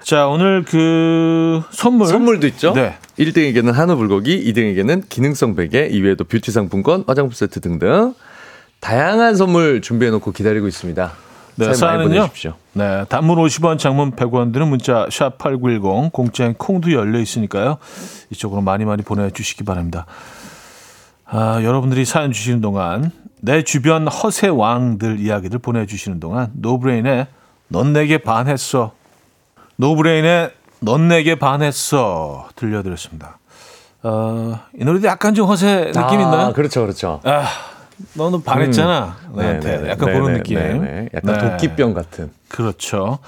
[0.04, 2.08] 자, 오늘 그 선물.
[2.08, 2.72] 선물도 있죠.
[2.74, 2.96] 네.
[3.20, 8.14] 1등에게는 한우 불고기, 2등에게는 기능성 베개, 이외에도 뷰티 상품권, 화장품 세트 등등
[8.80, 11.12] 다양한 선물 준비해 놓고 기다리고 있습니다.
[11.58, 12.30] 네, 사연 사연은요.
[12.74, 17.78] 네, 단문 50원, 장문 100원 드는 문자 샵 8910 공짜인 콩도 열려 있으니까요.
[18.30, 20.06] 이쪽으로 많이 많이 보내 주시기 바랍니다.
[21.26, 27.28] 아, 여러분들이 사연 주시는 동안 내 주변 허세 왕들 이야기들 보내 주시는 동안 노브레인의
[27.70, 28.92] 넌 내게 반했어.
[29.78, 33.40] 노브레인의 넌 내게 반했어 들려드렸습니다.
[34.04, 36.54] 어, 이 노래도 약간 좀 허세 느낌 아, 있나요?
[36.54, 37.20] 그렇죠, 그렇죠.
[37.24, 37.46] 아,
[38.14, 39.18] 너는 반했잖아.
[39.34, 40.58] 나한테 네, 네, 약간 네, 그런 네, 느낌.
[40.58, 41.10] 네, 네.
[41.14, 41.52] 약간 네.
[41.52, 42.32] 도끼병 같은.
[42.48, 43.20] 그렇죠.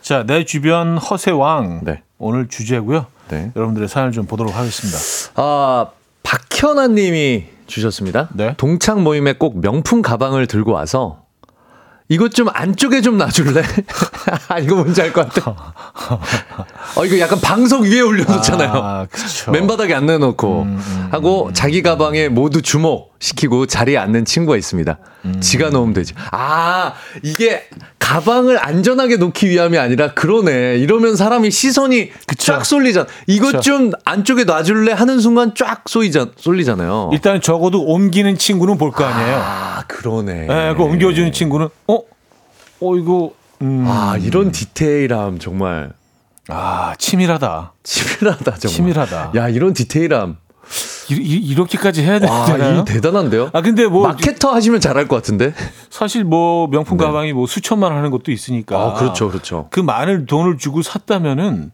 [0.00, 2.02] 자, 내 주변 허세왕 네.
[2.18, 3.06] 오늘 주제고요.
[3.28, 3.52] 네.
[3.56, 4.98] 여러분들의 사연을 좀 보도록 하겠습니다.
[5.34, 5.86] 아,
[6.22, 8.28] 박현아 님이 주셨습니다.
[8.32, 8.54] 네.
[8.56, 11.25] 동창 모임에 꼭 명품 가방을 들고 와서
[12.08, 13.62] 이것 좀 안쪽에 좀 놔줄래?
[14.62, 15.50] 이거 뭔지 알 것 같아.
[16.96, 18.70] 어, 이거 약간 방석 위에 올려놓잖아요.
[18.72, 19.06] 아.
[19.52, 24.98] 맨바닥에 안 내놓고 음, 하고 자기 가방에 모두 주목시키고 자리에 앉는 친구가 있습니다.
[25.24, 25.40] 음.
[25.40, 26.14] 지가 놓으면 되지.
[26.30, 26.92] 아
[27.22, 27.64] 이게
[27.98, 30.76] 가방을 안전하게 놓기 위함이 아니라 그러네.
[30.76, 32.52] 이러면 사람이 시선이 그쵸.
[32.52, 33.06] 쫙 쏠리잖아.
[33.26, 33.60] 이것 그쵸.
[33.62, 37.10] 좀 안쪽에 놔줄래 하는 순간 쫙 쏠리자, 쏠리잖아요.
[37.12, 39.36] 일단 적어도 옮기는 친구는 볼 거 아니에요.
[39.44, 40.46] 아 그러네.
[40.48, 41.95] 예, 그 옮겨주는 친구는 어,
[42.80, 45.92] 어 이거 음, 아 이런 디테일함 정말
[46.48, 47.72] 아 치밀하다.
[47.82, 48.58] 치밀하다 정말.
[48.58, 49.32] 치밀하다.
[49.36, 50.36] 야 이런 디테일함.
[51.08, 52.80] 이, 렇게까지 해야 와, 되나요?
[52.80, 53.50] 이 대단한데요?
[53.52, 55.54] 아 근데 뭐 마케터 하시면 잘할 것 같은데.
[55.90, 58.76] 사실 뭐 명품 가방이 뭐 수천만 원 하는 것도 있으니까.
[58.76, 59.68] 아, 그렇죠, 그렇죠.
[59.70, 61.70] 그 많은 돈을 주고 샀다면은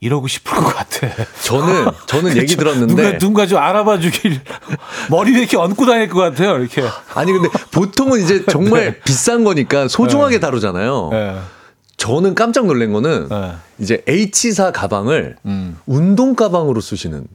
[0.00, 1.08] 이러고 싶을 것 같아.
[1.42, 4.40] 저는 저는 얘기 들었는데 누가 누군가 좀 알아봐 주길
[5.10, 6.58] 머리를 이렇게 얹고 다닐 것 같아요.
[6.58, 6.82] 이렇게.
[7.14, 11.08] 아니 근데 보통은 이제 정말 비싼 거니까 소중하게 다루잖아요.
[11.10, 11.38] 네.
[11.96, 13.52] 저는 깜짝 놀란 거는 네.
[13.80, 15.76] 이제 H사 가방을 음.
[15.86, 17.26] 운동 가방으로 쓰시는.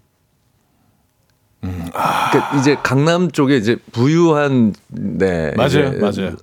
[1.59, 6.35] 그러니까 이제 강남 쪽에 이제 부유한 네 맞아요, 이제 맞아요.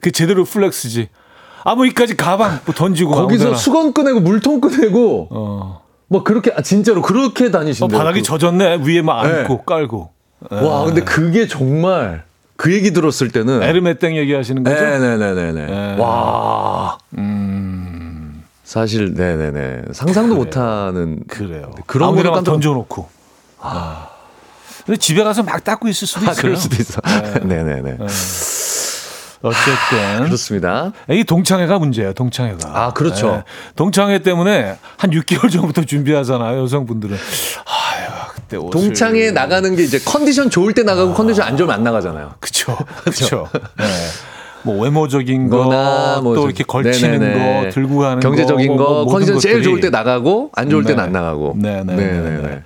[0.00, 1.08] 그 제대로 플렉스지.
[1.66, 3.56] 아뭐 이까지 가방 뭐 던지고 거기서 아무데나.
[3.58, 5.82] 수건 꺼내고 물통 꺼내고 어.
[6.06, 7.98] 뭐 그렇게 아, 진짜로 그렇게 어, 다니신대요.
[7.98, 9.40] 바닥이 그- 젖었네 위에 막 네.
[9.40, 10.10] 안고 깔고.
[10.50, 12.22] 와 근데 그게 정말
[12.56, 14.80] 그 얘기 들었을 때는 에르메땡 얘기하시는 거죠?
[14.80, 15.66] 네네네네네.
[15.66, 15.96] 네.
[15.98, 16.98] 와.
[17.18, 21.72] 음 사실 네네네 상상도 못하는 그래요.
[21.86, 23.08] 그런 거를 막 깜짝 던져놓고.
[23.60, 24.08] 아.
[24.84, 26.42] 근데 집에 가서 막 닦고 있을 수도 아, 있어요.
[26.42, 27.00] 그럴 수도 있어.
[27.42, 27.98] 네네네.
[29.42, 30.92] 어쨌든 그렇습니다.
[31.10, 32.12] 이 동창회가 문제예요.
[32.14, 32.58] 동창회가.
[32.72, 33.32] 아, 그렇죠.
[33.32, 33.42] 네.
[33.76, 36.58] 동창회 때문에 한 6개월 전부터 준비하잖아요.
[36.62, 37.14] 여성분들은.
[37.16, 38.70] 아유, 그때 옷을.
[38.70, 42.34] 동창회 나가는 게 이제 컨디션 좋을 때 나가고 컨디션 안 좋으면 안 나가잖아요.
[42.40, 42.76] 그쵸.
[43.04, 43.48] 그쵸.
[43.78, 43.84] 네.
[44.62, 47.64] 뭐 외모적인 거, 거나 뭐또 좀- 이렇게 걸치는 네네네.
[47.66, 49.64] 거, 들고 가는 경제적인 거, 거, 뭐 컨디션 제일 것들이.
[49.70, 51.02] 좋을 때 나가고 안 좋을 때는 네.
[51.04, 51.54] 안 나가고.
[51.56, 52.62] 네네네.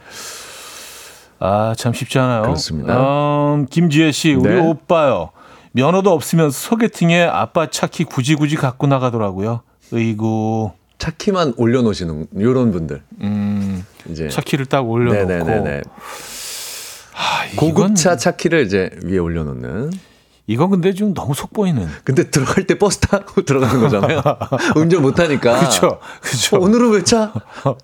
[1.41, 2.43] 아, 참 쉽지 않아요.
[2.43, 2.95] 그렇습니다.
[3.55, 4.61] 음, 김지혜 씨, 우리 네.
[4.61, 5.31] 오빠요.
[5.73, 9.63] 면허도 없으면서 소개팅에 아빠 차키 굳이 굳이 갖고 나가더라고요.
[9.93, 10.73] 의구.
[10.99, 15.27] 차키만 올려놓으시는 이런 분들 음, 이제 차키를 딱 올려놓고.
[15.27, 15.83] 네네네네.
[17.15, 19.93] 아, 고급차 차키를 이제 위에 올려놓는.
[20.51, 21.87] 이건 근데 좀 너무 속보이는.
[22.03, 24.21] 근데 들어갈 때 버스 타고 들어가는 거잖아요.
[24.75, 25.61] 운전 못 하니까.
[25.61, 26.01] 그렇죠.
[26.21, 26.57] 그렇죠.
[26.57, 27.33] 어, 오늘은 왜 차?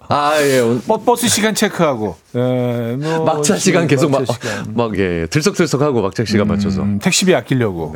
[0.09, 0.63] 아 예.
[0.85, 2.17] 버, 버스 시간 체크하고.
[2.35, 4.75] 예, 뭐 막차 시간 계속 막, 막차 시간.
[4.75, 6.83] 막, 예, 들썩들썩하고 막차 시간 맞춰서.
[6.83, 7.95] 음, 택시비 아끼려고.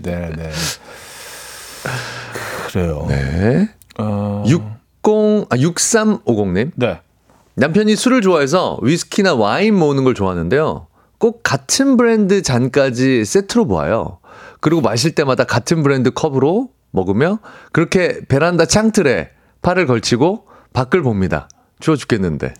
[0.00, 0.50] 네, 네.
[2.68, 3.04] 그래요.
[3.10, 3.68] 네.
[3.98, 4.62] 어, 60,
[5.50, 6.70] 아, 6350님.
[6.76, 7.00] 네.
[7.56, 10.86] 남편이 술을 좋아해서 위스키나 와인 모으는 걸 좋아하는데요.
[11.18, 14.18] 꼭 같은 브랜드 잔까지 세트로 모아요.
[14.60, 17.38] 그리고 마실 때마다 같은 브랜드 컵으로 먹으며
[17.72, 19.30] 그렇게 베란다 창틀에
[19.62, 21.48] 팔을 걸치고 밖을 봅니다.
[21.80, 22.54] 추워 죽겠는데.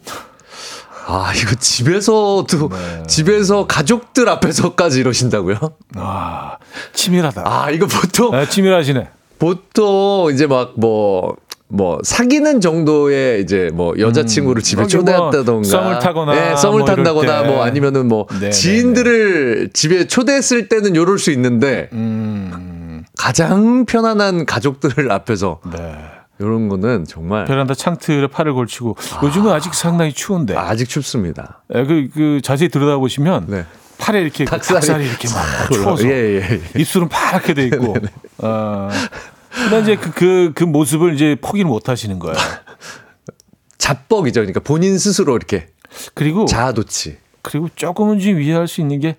[1.09, 2.71] 아, 이거 집에서도,
[3.07, 5.57] 집에서 가족들 앞에서까지 이러신다고요?
[5.95, 6.57] 아,
[6.93, 7.43] 치밀하다.
[7.47, 9.09] 아, 이거 보통, 아, 치밀하시네.
[9.39, 11.37] 보통 이제 막 뭐,
[11.69, 16.87] 뭐 사귀는 정도의 이제 뭐 여자친구를 집에 거기 뭐 초대했다던가 썸을 타거나 네, 썸을 뭐
[16.87, 17.49] 탄다거나 때.
[17.49, 18.51] 뭐 아니면은 뭐 네네네.
[18.51, 25.97] 지인들을 집에 초대했을 때는 요럴 수 있는데 음, 가장 편안한 가족들 앞에서 네.
[26.41, 31.63] 요런 거는 정말 베란다 창틀에 팔을 걸치고 요즘은 아직 상당히 추운데 아직 춥습니다.
[31.75, 33.65] 예, 그, 그 자세히 들여다보시면 네.
[33.99, 35.73] 팔에 이렇게 그 닭살이 닭살이 이렇게 막.
[35.73, 36.61] 추워서 예, 예.
[36.79, 37.97] 입술은 파랗게 돼 있고.
[38.39, 38.91] 어.
[39.57, 42.37] 근데 이제 그, 그, 그 모습을 이제 포기를 못 하시는 거예요.
[43.79, 44.41] 자뻑이죠.
[44.41, 45.69] 그러니까 본인 스스로 이렇게
[46.15, 47.17] 그리고 자아도취.
[47.43, 49.17] 그리고 조금은 좀 이해할 수 있는 게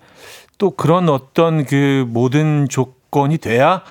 [0.58, 3.84] 또 그런 어떤 그 모든 조건이 돼야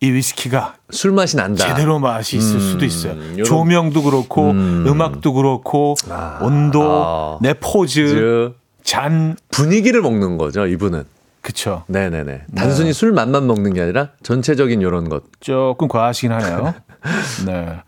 [0.00, 1.64] 이 위스키가 술 맛이 난다.
[1.68, 3.12] 제대로 맛이 있을 수도 있어요.
[3.36, 4.84] 요런- 조명도 그렇고 음.
[4.88, 5.00] 음.
[5.00, 5.94] 악도 그렇고
[6.40, 7.38] 온도, 아.
[7.40, 10.66] 내 포즈, 그 잔, 분위기를 먹는 거죠.
[10.66, 11.04] 이분은.
[11.42, 11.84] 그쵸.
[11.88, 12.46] 네네네.
[12.54, 15.24] 단순히 술 맛만 먹는 게 아니라 전체적인 이런 것.
[15.40, 16.74] 조금 과하시긴 하네요.
[17.46, 17.80] 네.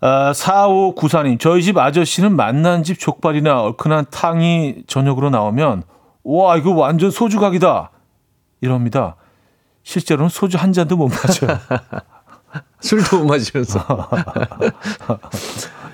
[0.00, 5.84] 아, 4594님, 저희 집 아저씨는 만난 집 족발이나 얼큰한 탕이 저녁으로 나오면,
[6.24, 7.92] 와, 이거 완전 소주각이다.
[8.60, 9.14] 이럽니다.
[9.84, 11.56] 실제로는 소주 한 잔도 못 마셔요.
[12.80, 13.80] 술도 못 마시면서.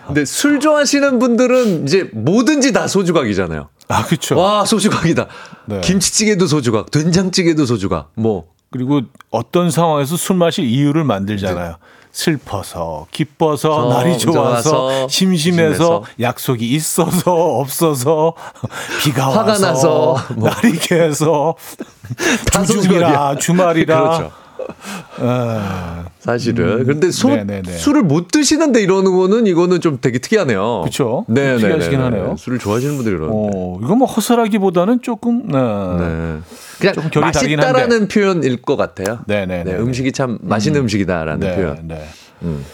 [0.06, 3.68] 근데 술 좋아하시는 분들은 이제 뭐든지 다 소주각이잖아요.
[3.89, 4.39] 아, 그쵸.
[4.39, 5.26] 와, 소주각이다.
[5.66, 5.80] 네.
[5.80, 8.11] 김치찌개도 소주각, 된장찌개도 소주각.
[8.14, 11.76] 뭐 그리고 어떤 상황에서 술 마실 이유를 만들잖아요.
[12.11, 16.03] 슬퍼서, 기뻐서, 저, 날이 좋아서, 좋아서, 심심해서, 심심해서.
[16.20, 18.34] 약속이 있어서, 없어서,
[19.01, 20.49] 비가 화가 와서, 나서, 뭐.
[20.51, 21.55] 날이 개서,
[22.53, 23.36] 다 주중이라.
[23.36, 24.01] 주말이라.
[24.01, 24.32] 그렇죠.
[24.68, 26.84] 에, 사실은.
[26.84, 27.34] 그런데 소, 음.
[27.34, 27.76] 네네네.
[27.76, 30.82] 술을 못 드시는데 이러는 거는 이거는 좀 되게 특이하네요.
[30.84, 31.24] 그쵸.
[31.28, 32.28] 네, 네, 특이하시긴 네, 하네요.
[32.28, 32.34] 네.
[32.36, 33.50] 술을 좋아하시는 분들이 이러는데.
[33.54, 35.58] 어, 이건 뭐 허술하기보다는 조금, 네.
[35.58, 36.38] 네.
[36.78, 37.24] 그냥 조금 결이.
[37.24, 39.20] 맛있다라는 표현일 것 같아요.
[39.26, 39.64] 네네네.
[39.64, 40.88] 네, 음식이 참 맛있는 음.
[40.88, 41.88] 식이다라는 네, 표현.
[41.88, 42.08] 네.
[42.42, 42.64] 음.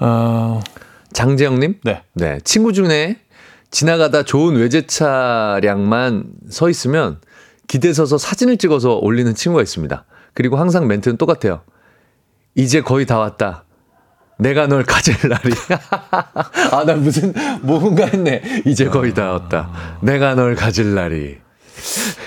[0.00, 0.60] 어,
[1.12, 1.80] 장재영님?
[1.84, 2.02] 네.
[2.14, 2.38] 네.
[2.44, 3.16] 친구 중에
[3.70, 7.18] 지나가다 좋은 외제차량만 서 있으면
[7.66, 10.04] 기대 서서 사진을 찍어서 올리는 친구가 있습니다.
[10.34, 11.60] 그리고 항상 멘트는 똑같아요.
[12.54, 13.64] 이제 거의 다 왔다.
[14.38, 15.52] 내가 널 가질 날이.
[16.70, 18.62] 아, 나 무슨, 뭔가 했네.
[18.66, 19.70] 이제 거의 다 왔다.
[20.00, 21.38] 내가 널 가질 날이.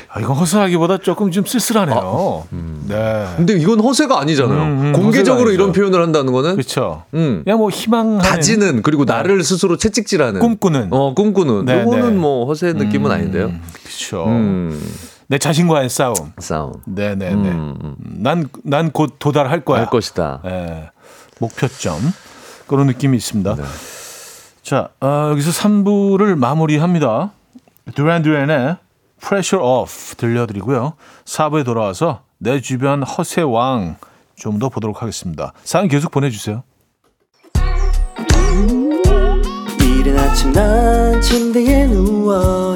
[0.10, 2.47] 아, 이건 허술하기보다 조금 좀 쓸쓸하네요.
[2.88, 3.28] 네.
[3.38, 4.62] 근데 이건 허세가 아니잖아요.
[4.62, 5.72] 음, 음, 공개적으로 허세가 이런.
[5.72, 6.54] 표현을 한다는 거는.
[6.56, 7.04] 그렇죠.
[7.14, 7.41] 음.
[7.45, 10.89] 그냥 뭐 희망하는 가지는 그리고 나를 스스로 채찍질하는 꿈꾸는.
[10.91, 12.18] 어 꿈꾸는 네, 이거는 네.
[12.18, 13.52] 뭐 허세 느낌은 아닌데요.
[13.84, 14.26] 그렇죠.
[15.32, 16.34] 음내 자신과의 싸움.
[16.40, 17.34] 싸움 네네네.
[17.52, 17.96] 음, 음.
[18.68, 19.80] 난난 곧 도달할 거야.
[19.80, 20.42] 할 것이다.
[20.46, 20.90] 예,
[21.40, 22.00] 목표점
[22.68, 23.56] 그런 느낌이 있습니다.
[23.56, 23.64] 네.
[24.62, 27.32] 자 어, 여기서 3부를 마무리합니다.
[27.96, 28.76] 두란 두란의
[29.22, 30.94] Pressure Off 들려드리고요.
[31.24, 33.96] 4부에 돌아와서 내 주변 허세 왕
[34.36, 35.54] 좀 더 보도록 하겠습니다.
[35.64, 36.64] 사연 계속 보내주세요.
[39.80, 42.76] 이른 아침 난 침대에 누워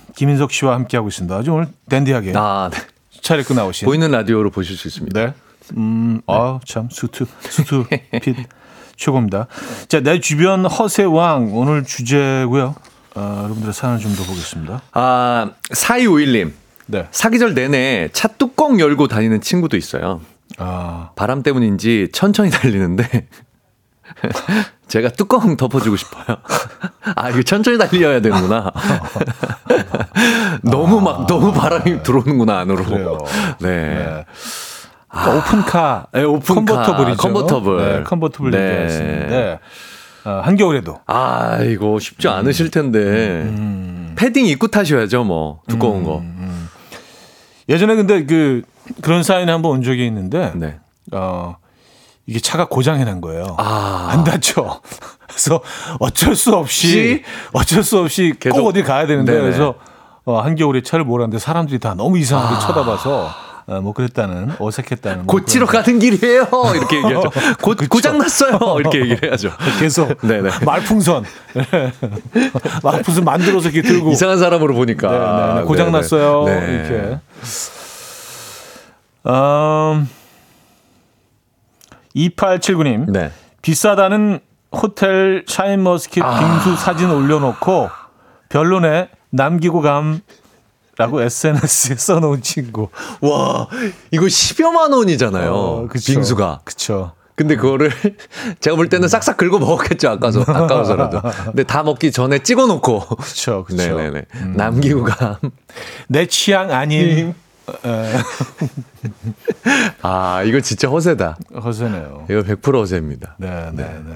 [0.15, 1.35] 김인석 씨와 함께하고 있습니다.
[1.35, 2.79] 아주 오늘 댄디하게 아 네.
[3.21, 5.19] 차례 나오신 보이는 라디오로 보실 수 있습니다.
[5.19, 5.33] 네.
[5.77, 7.85] 음, 아, 참, 수트, 수트,
[8.21, 8.35] 핏,
[8.97, 9.47] 최고입니다.
[9.87, 12.75] 자, 내 주변 허세왕, 오늘 주제고요
[13.15, 14.81] 어, 여러분들의 사연을 좀 더 보겠습니다.
[14.93, 16.51] 아 4251님
[16.87, 17.07] 네.
[17.11, 20.21] 사계절 내내 차 뚜껑 열고 다니는 친구도 있어요.
[20.57, 23.27] 아, 바람 때문인지 천천히 달리는데
[24.87, 26.37] 제가 뚜껑 덮어주고 싶어요.
[27.15, 28.71] 아 이거 천천히 달려야 되는구나.
[30.63, 32.83] 너무 막 너무 바람이 들어오는구나 안으로.
[32.83, 32.87] 아.
[32.87, 33.17] 그래요.
[33.59, 33.69] 네.
[33.69, 34.25] 네.
[35.11, 37.17] 그러니까 오픈카, 네, 오픈카, 컨버터블이죠.
[37.21, 37.77] 컨버터블.
[37.77, 38.57] 네, 컨버터블 네.
[38.57, 39.59] 얘기하시는데,
[40.23, 41.01] 어, 한겨울에도.
[41.05, 44.13] 아 이거 쉽지 않으실 텐데 음.
[44.17, 46.23] 패딩 입고 타셔야죠 뭐 두꺼운 거.
[47.69, 48.63] 예전에 근데 그,
[49.01, 50.79] 그런 사연이 한번 온 적이 있는데, 네.
[51.13, 51.55] 어,
[52.31, 53.57] 이게 차가 고장이 난 거예요.
[53.57, 54.07] 아.
[54.09, 54.79] 안 다쳐.
[55.27, 55.59] 그래서
[55.99, 57.23] 어쩔 수 없이?
[57.51, 59.43] 어쩔 수 없이 계속- 꼭 어디 가야 되는데 네네.
[59.43, 59.75] 그래서
[60.23, 62.59] 어, 한겨울에 차를 몰았는데 사람들이 다 너무 이상하게 아.
[62.59, 63.29] 쳐다봐서
[63.67, 66.47] 어, 뭐 그랬다는 어색했다는 뭐 고치러 그런- 가는 길이에요.
[66.75, 67.29] 이렇게 얘기하죠.
[67.61, 67.89] 고, 그쵸.
[67.89, 68.57] 고장 났어요.
[68.79, 69.51] 이렇게 얘기를 해야죠.
[69.79, 70.51] 계속 네네.
[70.65, 71.25] 말풍선
[72.81, 75.17] 말풍선 만들어서 이렇게 들고 이상한 사람으로 보니까 네,
[75.53, 75.65] 네, 네.
[75.67, 75.97] 고장 네네.
[75.97, 76.53] 났어요 네.
[76.53, 77.19] 이렇게
[79.27, 80.09] 음,
[82.15, 83.31] 2879님 네.
[83.61, 84.39] 비싸다는
[84.71, 86.39] 호텔 샤인머스켓 아.
[86.39, 87.89] 빙수 사진 올려놓고
[88.49, 90.21] 별로네 남기고 감
[90.97, 92.89] 라고 SNS에 써놓은 친구.
[93.21, 93.67] 와,
[94.11, 95.51] 이거 10여만 원이잖아요.
[95.51, 96.13] 어, 그쵸.
[96.13, 96.61] 빙수가.
[96.63, 97.13] 그쵸.
[97.33, 97.91] 근데 그거를
[98.59, 100.09] 제가 볼 때는 싹싹 긁어 먹었겠죠.
[100.09, 101.21] 아까서 아까워서라도.
[101.45, 103.63] 근데 다 먹기 전에 찍어 놓고 그쵸.
[103.63, 103.77] 그쵸.
[103.97, 104.25] 네네네.
[104.55, 105.37] 남기고 감.
[106.07, 107.33] 내 취향 아닌
[110.01, 111.37] 아, 이거 진짜 허세다.
[111.63, 112.25] 허세네요.
[112.29, 113.35] 이거 100% 허세입니다.
[113.37, 114.15] 네, 네, 네.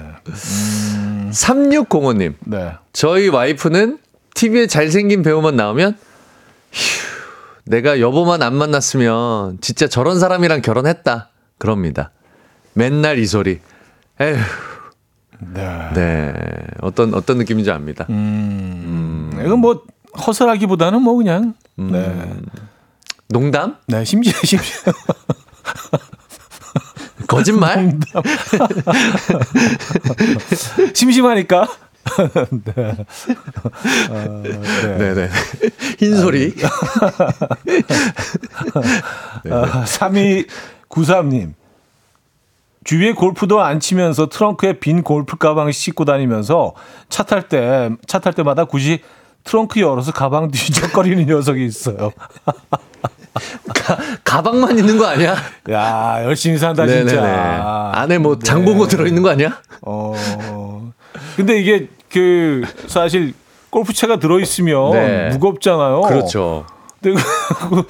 [1.30, 2.34] 3605님.
[2.40, 2.72] 네.
[2.92, 3.98] 저희 와이프는
[4.34, 5.96] TV에 잘생긴 배우만 나오면
[6.72, 6.80] 휴,
[7.64, 11.30] 내가 여보만 안 만났으면 진짜 저런 사람이랑 결혼했다.
[11.58, 12.10] 그럽니다.
[12.74, 13.60] 맨날 이 소리.
[14.20, 14.36] 에휴.
[15.52, 15.90] 네.
[15.94, 16.32] 네.
[16.80, 18.06] 어떤 어떤 느낌인지 압니다.
[18.10, 19.30] 음.
[19.44, 19.82] 이건 뭐
[20.26, 21.90] 허설하기보다는 뭐 그냥 음.
[21.92, 22.34] 네.
[23.28, 23.76] 농담?
[23.86, 24.92] 네, 심지어 심지어
[27.26, 27.98] 거짓말?
[30.94, 31.68] 심심하니까.
[32.64, 32.96] 네.
[34.10, 34.98] 어, 네.
[34.98, 35.28] 네네.
[35.98, 36.54] 흰 소리.
[39.50, 41.54] 아, 3293님.
[42.84, 46.74] 주위에 골프도 안 치면서 트렁크에 빈 골프 가방을 싣고 다니면서
[47.08, 49.00] 차 탈 때, 차 탈 때마다 굳이
[49.42, 52.12] 트렁크 열어서 가방 뒤적거리는 녀석이 있어요.
[54.24, 55.36] 가 방만 있는 거 아니야?
[55.70, 57.90] 야, 열심히 산다, 진짜.
[57.94, 59.60] 안에 뭐 장보고 들어 있는 거 아니야?
[59.82, 60.14] 어.
[61.36, 63.34] 근데 이게 그 사실
[63.70, 65.28] 골프채가 들어 있으면 네.
[65.30, 66.00] 무겁잖아요.
[66.02, 66.64] 그렇죠.
[67.02, 67.20] 근데
[67.68, 67.82] 그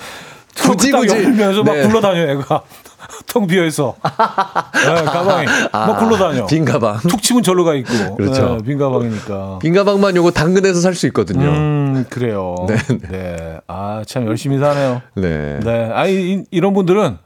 [0.56, 1.14] 굳이, 굳이 딱 굳이.
[1.14, 1.86] 열면서 막 네.
[1.86, 2.62] 굴러다녀 애가
[3.26, 3.96] 텅 비어 있어.
[4.02, 6.44] 네, 가방에 막 굴러다녀.
[6.44, 6.98] 아, 빈 가방.
[6.98, 8.16] 툭 치면 절로 가 있고.
[8.16, 8.56] 그렇죠.
[8.56, 9.58] 네, 빈 가방이니까.
[9.60, 11.46] 빈 가방만 요거 당근에서 살 수 있거든요.
[11.46, 12.54] 음, 그래요.
[12.68, 12.76] 네,
[13.10, 13.60] 네.
[13.68, 15.02] 아, 참 열심히 사네요.
[15.14, 15.60] 네.
[15.62, 15.90] 네.
[15.92, 17.18] 아, 이, 이런 분들은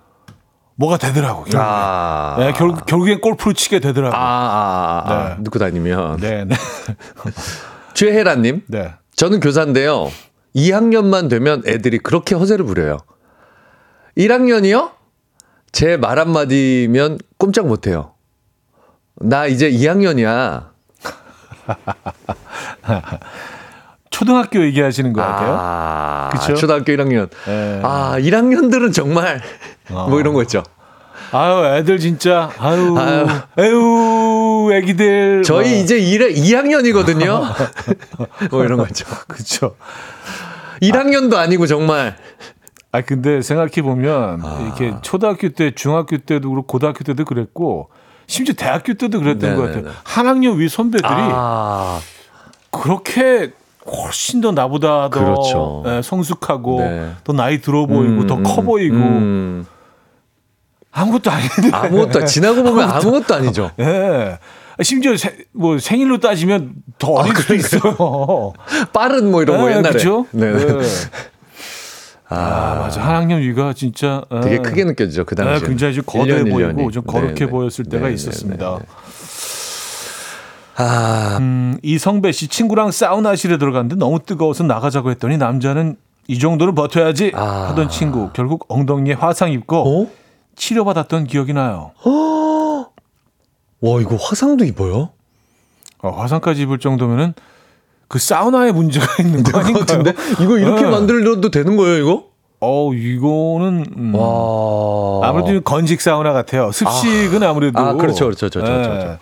[0.76, 1.44] 뭐가 되더라고.
[1.44, 1.58] 결국에.
[1.60, 2.36] 아.
[2.38, 4.16] 네, 결국, 결국엔 골프를 치게 되더라고.
[4.16, 5.28] 아, 아, 아, 아.
[5.30, 5.34] 네.
[5.42, 6.16] 넣고 다니면.
[6.18, 6.56] 네, 네.
[7.94, 8.62] 최혜란님.
[8.68, 8.92] 네.
[9.14, 10.10] 저는 교사인데요.
[10.56, 12.96] 2학년만 되면 애들이 그렇게 허세를 부려요.
[14.16, 14.90] 1학년이요?
[15.72, 18.14] 제 말 한마디면 꼼짝 못해요.
[19.16, 20.70] 나 이제 2학년이야.
[24.10, 25.56] 초등학교 얘기하시는 거 같아요.
[25.58, 26.54] 아, 그쵸?
[26.54, 27.28] 초등학교 1학년.
[27.46, 27.80] 네.
[27.82, 29.40] 아, 1학년들은 정말
[29.88, 30.62] 뭐 이런 거 있죠.
[31.32, 33.26] 아유, 애들 진짜, 아유, 아유.
[33.56, 35.42] 아유, 애기들.
[35.44, 35.76] 저희 막.
[35.76, 37.54] 이제 1회 2학년이거든요.
[38.50, 39.06] 뭐 이런 거 있죠.
[39.28, 39.76] 그쵸.
[40.82, 42.16] 1학년도 아 니고 정말
[42.92, 44.60] 아, 근데 생각해 보면, 아.
[44.62, 47.88] 이렇게 초등학교 때, 중학교 때도 그렇고, 고등학교 때도 그랬고,
[48.26, 49.82] 심지어 대학교 때도 그랬던 것 네네네.
[49.82, 49.94] 같아요.
[50.04, 52.00] 한 학년 위 선배들이 아,
[52.70, 53.52] 그렇게
[53.86, 55.82] 훨씬 더 나보다 더 그렇죠.
[55.86, 57.10] 예, 성숙하고, 네.
[57.24, 59.66] 더 나이 들어 보이고, 음, 더커 음, 보이고, 음.
[60.92, 61.70] 아무것도 아닌데.
[61.72, 63.70] 아무것도 지나고 보면 아무것도 아니죠.
[63.78, 64.38] 예.
[64.82, 68.52] 심지어 세- 뭐 생일로 따지면 더 어릴 수도 있어요.
[68.92, 69.92] 빠른 뭐 이런 거 네, 옛날에.
[69.92, 70.26] 그죠?
[70.32, 70.52] 네.
[72.30, 72.36] 네.
[72.36, 72.42] 네.
[72.42, 73.00] 아, 맞아.
[73.02, 74.40] 한 학년 위가 진짜 예.
[74.40, 75.58] 되게 크게 느껴지죠 그 당시에.
[75.60, 78.78] 네, 굉장히 좀 거대해 보이고 좀 거룩해 보였을 때가 있었습니다.
[80.76, 85.96] 아, 음, 이성배 씨 친구랑 사우나실에 들어갔는데 너무 뜨거워서 나가자고 했더니 남자는
[86.28, 87.68] 이 정도는 버텨야지 아.
[87.70, 90.10] 하던 친구 결국 엉덩이에 화상 입고 어?
[90.54, 91.90] 치료받았던 기억이 나요.
[93.82, 95.10] 와 이거 화상도 입어요?
[96.02, 97.34] 어, 화상까지 입을 정도면은
[98.10, 99.52] 그 사우나에 문제가 있는 거?
[99.62, 100.90] 같은데 이거 이렇게 네.
[100.90, 102.24] 만들어도 되는 거예요 이거?
[102.58, 105.28] 어, 이거는 음, 와.
[105.28, 106.72] 아무래도 건식 사우나 같아요.
[106.72, 109.18] 습식은 아, 무래도 아, 그렇죠, 그렇죠, 그렇죠, 그렇죠.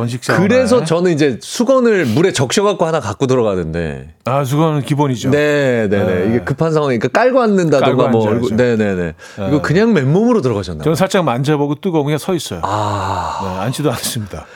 [0.00, 0.42] 건식 사우나.
[0.42, 4.14] 그래서 저는 이제 수건을 물에 적셔갖고 하나 갖고 들어가는데.
[4.24, 5.30] 아, 수건은 기본이죠.
[5.30, 6.04] 네, 네, 네.
[6.04, 6.26] 네.
[6.28, 8.48] 이게 급한 상황이니까 깔고 앉는다던가 깔고 뭐.
[8.52, 9.14] 네, 네, 네.
[9.48, 10.82] 이거 그냥 맨몸으로 들어가셨나?
[10.84, 12.60] 저는 살짝 만져보고 뜨거운 그냥 서 있어요.
[12.62, 13.40] 아.
[13.42, 14.46] 네, 앉지도 않습니다.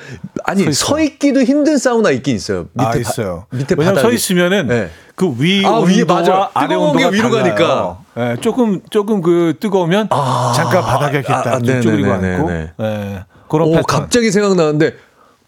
[0.45, 2.67] 아니, 서 있기도 힘든 사우나 있긴 있어요.
[2.73, 3.47] 밑에 아, 바- 있어요.
[3.51, 4.15] 밑에 왜냐면 서 바닥이.
[4.15, 4.91] 있으면은 네.
[5.15, 6.49] 그위 아, 위에 맞아요.
[6.55, 7.43] 아래 온도가 위로 달라요.
[7.55, 7.99] 가니까.
[8.17, 10.09] 네, 조금 조금 그 뜨거우면
[10.57, 11.81] 잠깐 바닥에 이렇게 아, 딱 아, 네네네네네.
[11.83, 13.85] 쭈그리고 앉고 네, 그런 오, 패턴.
[13.87, 14.95] 갑자기 생각나는데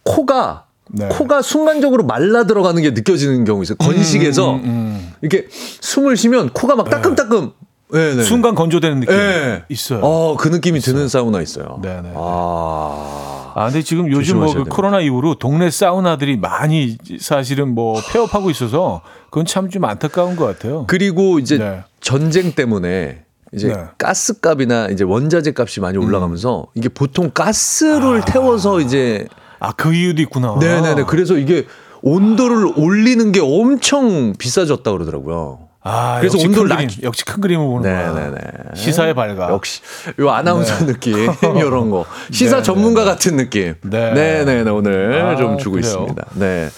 [0.06, 1.08] 코가 네.
[1.08, 3.76] 코가 순간적으로 말라 들어가는 게 느껴지는 경우 있어요.
[3.78, 5.12] 건식에서 음, 음.
[5.20, 7.52] 이렇게 숨을 쉬면 코가 막 따끔따끔.
[7.92, 8.22] 네, 네.
[8.24, 9.62] 순간 건조되는 느낌 네.
[9.68, 10.00] 있어요.
[10.02, 11.78] 어, 그 느낌이 드는 사우나 있어요.
[11.82, 12.12] 네네.
[12.16, 13.52] 아.
[13.54, 14.64] 아, 근데 지금 요즘 뭐 그.
[14.64, 20.84] 코로나 이후로 동네 사우나들이 많이 사실은 뭐 폐업하고 있어서 그건 참 좀 안타까운 것 같아요.
[20.88, 21.82] 그리고 이제 네.
[22.00, 23.22] 전쟁 때문에
[23.54, 23.74] 이제 네.
[23.74, 23.86] 음.
[23.98, 29.26] 가스값이나 이제 원자재 값이 많이 올라가면서 이게 보통 가스를 태워서 이제
[29.58, 30.56] 아, 그 이유도 있구나.
[30.60, 31.04] 네네네.
[31.06, 31.66] 그래서 이게
[32.02, 35.60] 온도를 올리는 게 엄청 비싸졌다 그러더라고요.
[35.82, 38.12] 아, 그래서 역시 온도를 큰 그림, 역시 큰 그림을 보는구나.
[38.12, 38.40] 네네네.
[38.74, 39.50] 시사의 발가.
[39.50, 39.80] 역시
[40.18, 41.14] 요 아나운서 느낌
[41.56, 43.10] 이런 거 시사 네, 전문가 네.
[43.10, 43.74] 같은 느낌.
[43.82, 44.12] 네.
[44.12, 45.86] 네네 네 오늘 아, 좀 주고 그래요?
[45.86, 46.24] 있습니다.
[46.34, 46.68] 네.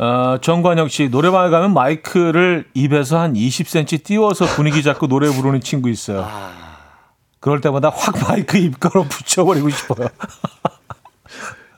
[0.00, 5.88] 어, 정관혁 씨 노래방에 가면 마이크를 입에서 한 20cm 띄워서 분위기 잡고 노래 부르는 친구
[5.88, 6.26] 있어요.
[7.40, 10.08] 그럴 때마다 확 마이크 입가로 붙여버리고 싶어요.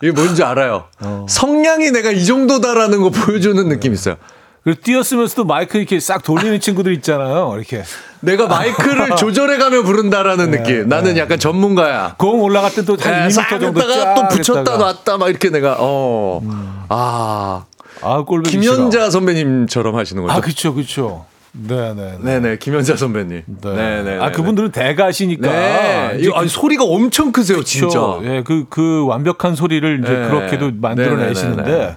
[0.02, 0.84] 이게 뭔지 알아요.
[1.28, 4.16] 성량이 내가 이 정도다라는 거 보여주는 느낌 있어요.
[4.64, 7.54] 그리고 뛰었으면서도 마이크 이렇게 싹 돌리는 친구들 있잖아요.
[7.56, 7.82] 이렇게
[8.20, 10.88] 내가 마이크를 조절해가며 부른다라는 느낌.
[10.88, 12.14] 나는 약간 전문가야.
[12.18, 14.76] 공 올라갈 때또한 네, 2m 싹 정도 했다가 또쫙 붙였다 했다가.
[14.78, 16.42] 놨다 막 이렇게 내가 어.
[16.88, 17.64] 아.
[18.02, 20.34] 아, 꼴보기 김연자 선배님처럼 하시는 싫어.
[20.34, 20.38] 거죠?
[20.38, 20.40] 아,
[20.72, 20.74] 그쵸.
[20.74, 21.94] 네, 네.
[21.94, 22.18] 네.
[22.22, 23.42] 네네, 김연자 선배님.
[23.46, 23.74] 네.
[23.74, 24.18] 네네.
[24.20, 25.50] 아, 그분들은 대가시니까.
[25.50, 26.16] 네.
[26.20, 27.86] 이거 아니, 소리가 엄청 크세요, 진짜.
[27.86, 28.20] 그쵸.
[28.24, 30.28] 예, 그, 그 완벽한 소리를 이제 네.
[30.28, 31.96] 그렇게도 만들어내시는데.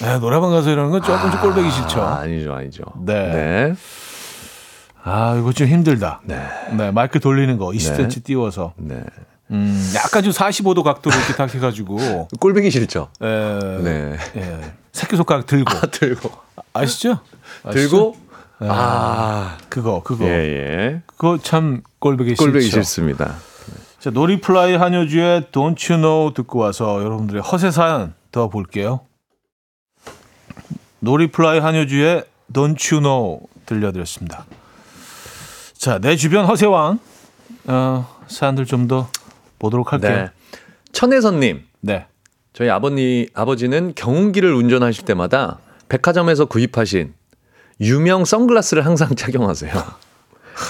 [0.00, 2.00] 네, 노래방 가서 이러는 건 조금씩 꼴보기 싫죠.
[2.00, 2.84] 아, 아니죠, 아니죠.
[3.04, 3.14] 네.
[3.14, 3.74] 네.
[5.02, 6.20] 아, 이거 좀 힘들다.
[6.24, 6.40] 네.
[6.76, 8.74] 네, 마이크 돌리는 거 20cm 띄워서.
[8.76, 9.02] 네.
[9.50, 13.08] 음, 약간 좀 45도 각도로 이렇게 딱 해가지고, 꼴보기 싫죠.
[13.22, 13.26] 에,
[13.82, 14.16] 네.
[14.36, 14.60] 예,
[14.92, 15.72] 새끼손가락 들고.
[15.90, 16.30] 들고.
[16.74, 17.18] 아시죠?
[17.64, 17.88] 아시죠?
[17.88, 18.27] 들고.
[18.60, 19.56] 아.
[19.68, 20.24] 그거, 그거.
[20.24, 21.02] 예, 예.
[21.06, 22.44] 그거 참 꼴보기 싫죠.
[22.44, 23.36] 꼴보기 싫습니다.
[24.00, 29.00] 자, 노리플라이 한효주의 Don't You Know 듣고 와서 여러분들의 허세 사연 더 볼게요.
[31.00, 34.46] 노리플라이 한효주의 Don't You Know 들려드렸습니다.
[35.76, 36.98] 자, 내 주변 허세왕
[37.66, 39.08] 어, 사연들 좀 더
[39.58, 40.10] 보도록 할게요.
[40.16, 40.30] 네.
[40.92, 41.64] 천혜선님.
[41.80, 42.06] 네.
[42.52, 47.14] 저희 아버님, 아버지는 경운기를 운전하실 때마다 백화점에서 구입하신
[47.80, 49.72] 유명 선글라스를 항상 착용하세요.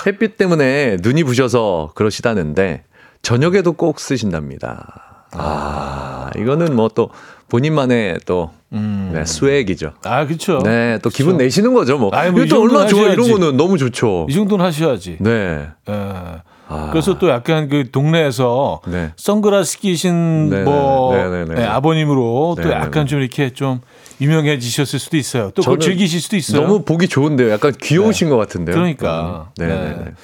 [0.06, 2.84] 햇빛 때문에 눈이 부셔서 그러시다는데
[3.22, 5.26] 저녁에도 꼭 쓰신답니다.
[5.32, 7.10] 아, 이거는 뭐 또
[7.48, 9.10] 본인만의 또 음.
[9.14, 9.92] 네, 스웩이죠.
[10.04, 10.58] 아, 그렇죠.
[10.62, 12.10] 네, 또 기분 내시는 거죠, 뭐.
[12.12, 13.30] 아이, 뭐 이거 이또 얼마나 좋아, 이런.
[13.30, 14.26] 거는 너무 좋죠.
[14.28, 15.16] 이 정도는 하셔야지.
[15.20, 15.66] 네.
[15.88, 16.42] 예.
[16.70, 16.90] 아.
[16.90, 19.12] 그래서 또 약간 그 동네에서 네.
[19.16, 20.64] 선글라스 끼신 네네.
[20.64, 21.54] 뭐 네네네.
[21.54, 22.74] 네, 아버님으로 또 네네네.
[22.80, 23.80] 약간 좀 이렇게 좀
[24.20, 25.50] 유명해지셨을 수도 있어요.
[25.50, 26.62] 또 그걸 즐기실 수도 있어요.
[26.62, 27.50] 너무 보기 좋은데요.
[27.50, 28.74] 약간 귀여우신 것 같은데요.
[28.74, 29.50] 그러니까.
[29.50, 29.52] 음.
[29.56, 29.66] 네.
[29.66, 29.96] 네.
[30.04, 30.14] 네.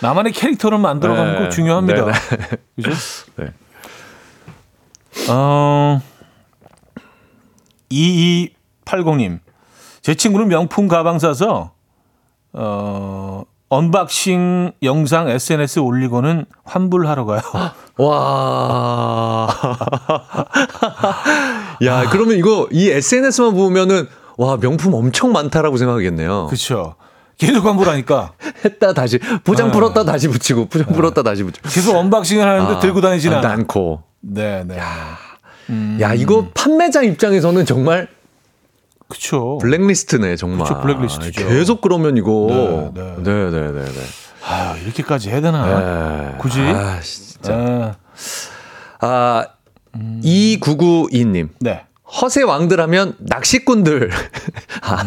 [0.00, 1.38] 나만의 캐릭터를 만들어가는 네.
[1.40, 2.04] 거 중요합니다.
[2.04, 2.12] 네,
[2.76, 2.90] 그죠?
[3.36, 3.52] 네.
[5.28, 6.00] 어,
[7.90, 9.40] 2280님.
[10.02, 11.72] 제 친구는 명품 가방 사서,
[12.52, 17.40] 어, 언박싱 영상 SNS에 올리고는 환불하러 가요.
[17.98, 19.48] 와.
[21.84, 24.06] 야, 그러면 이거 이 SNS만 보면은
[24.36, 26.46] 와, 명품 엄청 많다라고 생각하겠네요.
[26.46, 26.94] 그렇죠.
[27.38, 28.32] 계속 환불하니까
[28.64, 29.72] 했다 다시 포장 네.
[29.72, 31.68] 풀었다 다시 붙이고 포장 풀었다 다시 붙이고.
[31.68, 33.00] 계속 언박싱을 하는데 아, 들고
[33.38, 33.48] 않아.
[33.48, 34.02] 않고.
[34.20, 34.78] 네, 네.
[36.00, 38.08] 야, 이거 판매자 입장에서는 정말
[39.08, 39.58] 그렇죠.
[39.58, 40.66] 블랙리스트네, 정말.
[40.66, 41.48] 그쵸, 블랙리스트죠.
[41.48, 42.90] 계속 그러면 이거.
[42.94, 43.50] 네, 네, 네.
[43.50, 44.00] 네, 네, 네.
[44.46, 45.66] 아, 이렇게까지 해야 되나?
[46.32, 46.34] 네.
[46.38, 46.60] 굳이?
[46.60, 47.54] 아, 진짜.
[47.54, 47.94] 아,
[49.00, 49.44] 아,
[49.94, 51.48] 2992님.
[51.60, 51.82] 네.
[52.10, 54.10] 허세 왕들 하면 낚시꾼들.
[54.80, 55.06] 아,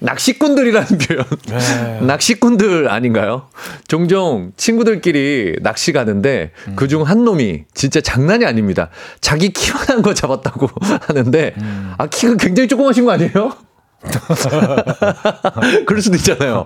[0.00, 1.24] 낚시꾼들이라는 표현.
[1.46, 2.00] 네.
[2.04, 3.48] 낚시꾼들 아닌가요?
[3.86, 8.90] 종종 친구들끼리 낚시 가는데 그중 한 놈이 진짜 장난이 아닙니다.
[9.20, 10.68] 자기 키만한 거 잡았다고
[11.06, 11.54] 하는데
[11.98, 13.52] 아 키가 굉장히 조그마신 거 아니에요?
[15.86, 16.64] 그럴 수도 있잖아요.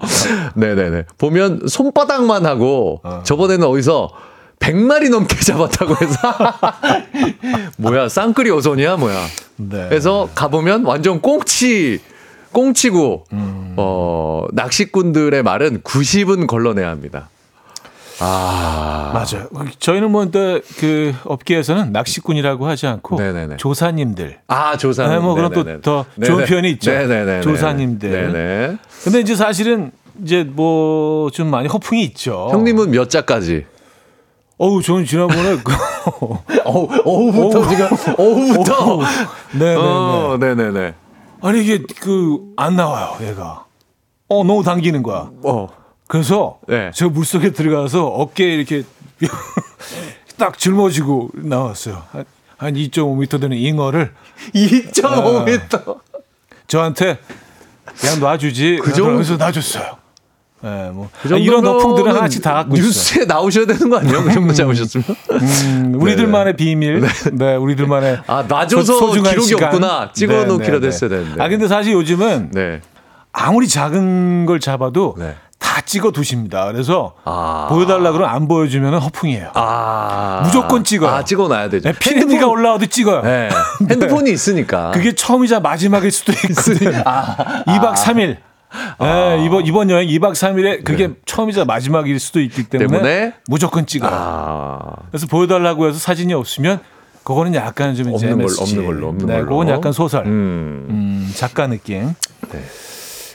[0.55, 1.05] 네네네.
[1.19, 4.09] 보면 손바닥만 하고 저번에는 어디서
[4.65, 6.19] 100마리 넘게 잡았다고 해서
[7.77, 9.27] 뭐야 쌍끌이 어선이야 뭐야.
[9.57, 9.87] 네.
[9.89, 12.01] 그래서 가보면 완전 꽁치
[12.53, 13.25] 꽁치고
[13.77, 17.29] 어 낚시꾼들의 말은 90은 걸러내야 합니다.
[18.21, 19.49] 아 맞아요.
[19.81, 23.57] 저희는 뭐, 또그 업계에서는 낚시꾼이라고 하지 않고 네네네.
[23.57, 24.39] 조사님들.
[24.47, 25.09] 아 조사.
[25.09, 26.93] 네, 뭐 그런 또 더 좋은 표현이 있죠.
[26.93, 27.41] 네네네.
[27.41, 28.11] 조사님들.
[28.11, 28.77] 네네.
[29.03, 29.91] 근데 이제 사실은
[30.23, 32.49] 이제 뭐 좀 많이 허풍이 있죠.
[32.53, 33.67] 형님은 몇 자까지?
[34.59, 35.73] 어우, 저는 지난번에 그
[36.65, 37.89] 어우, 어우부터 지금
[38.19, 39.01] 어우부터.
[39.53, 39.77] 네네네.
[39.81, 40.95] 어, 네네네.
[41.43, 43.65] 아니 이게 그 안 나와요, 얘가.
[44.29, 45.31] 어, 너무 당기는 거야.
[45.43, 45.69] 어.
[46.07, 46.91] 그래서 네.
[46.95, 48.85] 제가 물 속에 들어가서 어깨에 이렇게
[50.39, 52.03] 딱 짊어지고 나왔어요.
[52.13, 52.25] 한,
[52.57, 54.13] 한 2.5m 되는 잉어를
[54.55, 55.99] 2.5m.
[56.69, 57.19] 저한테
[57.99, 58.79] 그냥 놔주지.
[58.83, 59.97] 그 정도- 그래서 놔줬어요.
[60.65, 62.87] 예, 뭐그 아, 이런 어풍들은 하나씩 다 갖고 있어요.
[62.87, 64.25] 뉴스에 나오셔야 되는 거 아니에요?
[64.25, 65.05] 그 정도 잡으셨으면?
[65.31, 67.03] 음, 우리들만의 비밀.
[67.33, 67.57] 네.
[67.57, 69.65] 우리들만의 아, 놔줘서 기록이 시간.
[69.65, 70.11] 없구나.
[70.15, 71.17] 찍어 놓기라도 네, 네, 했어야 네.
[71.19, 71.43] 되는데.
[71.43, 72.81] 아 근데 사실 요즘은 네.
[73.33, 75.35] 아무리 작은 걸 잡아도 네.
[75.59, 76.67] 다 찍어 두십니다.
[76.73, 77.67] 그래서 아.
[77.69, 79.51] 보여달라 그러면 안 보여주면 허풍이에요.
[79.55, 80.41] 아.
[80.45, 81.11] 무조건 찍어요.
[81.11, 81.91] 아, 찍어놔야 되죠.
[81.91, 83.21] 네, 피렌티가 올라와도 찍어요.
[83.23, 83.49] 네.
[83.91, 84.93] 핸드폰이 있으니까.
[84.93, 87.03] 그게 처음이자 마지막일 수도 있거든요.
[87.05, 87.65] 아.
[87.67, 88.37] 2박 3일.
[89.01, 93.05] 네, 이번 이번 여행 2박 3일에 그게 처음이자 마지막일 수도 있기 때문에, 네.
[93.05, 93.35] 때문에?
[93.49, 94.11] 무조건 찍어요.
[94.13, 94.81] 아.
[95.11, 96.81] 그래서 보여달라고 해서 사진이 없으면
[97.23, 98.61] 그거는 약간 좀 이제 없는 걸로.
[98.61, 99.47] 없는 걸로, 없는 네, 걸로.
[99.49, 100.27] 그건 약간 소설.
[100.27, 100.87] 음.
[100.91, 102.15] 음, 작가 느낌.
[102.51, 102.65] 네.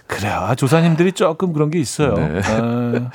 [0.07, 0.33] 그래요.
[0.33, 2.13] 아, 조사님들이 조금 그런 게 있어요.
[2.15, 2.41] 네.
[2.43, 3.09] 아,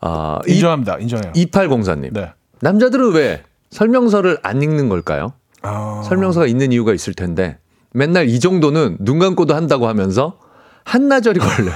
[0.00, 0.98] 아, 이, 인정합니다.
[0.98, 1.32] 인정해요.
[1.34, 2.12] 2804님.
[2.12, 2.32] 네.
[2.60, 5.32] 남자들은 왜 설명서를 안 읽는 걸까요?
[5.62, 7.58] 아, 설명서가 있는 이유가 있을 텐데
[7.92, 10.38] 맨날 이 정도는 눈 감고도 한다고 하면서
[10.84, 11.74] 한나절이 걸려요.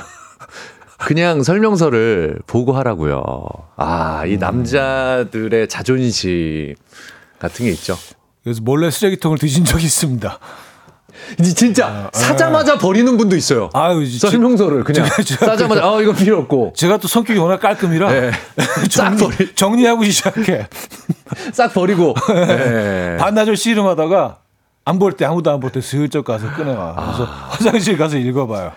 [0.98, 3.44] 그냥 설명서를 보고 하라고요.
[3.76, 6.74] 아, 이 남자들의 자존심
[7.38, 7.96] 같은 게 있죠.
[8.42, 10.38] 그래서 몰래 쓰레기통을 뒤진 적이 있습니다.
[11.40, 13.70] 이 진짜 사자마자 버리는 분도 있어요.
[13.72, 17.58] 아유, 지- 설명서를 그냥 제가- 제가 사자마자 아 이거 필요 없고 제가 또 성격이 워낙
[17.58, 18.30] 깔끔이라 네.
[18.90, 20.68] 싹 정리, 버리- 정리하고 시작해.
[21.52, 23.16] 싹 버리고 네.
[23.18, 24.38] 반나절 씨름하다가
[24.84, 26.94] 안 볼 때 아무도 안 볼 때 슬쩍 가서 꺼내와.
[26.94, 28.72] 그래서 화장실 가서 읽어봐요.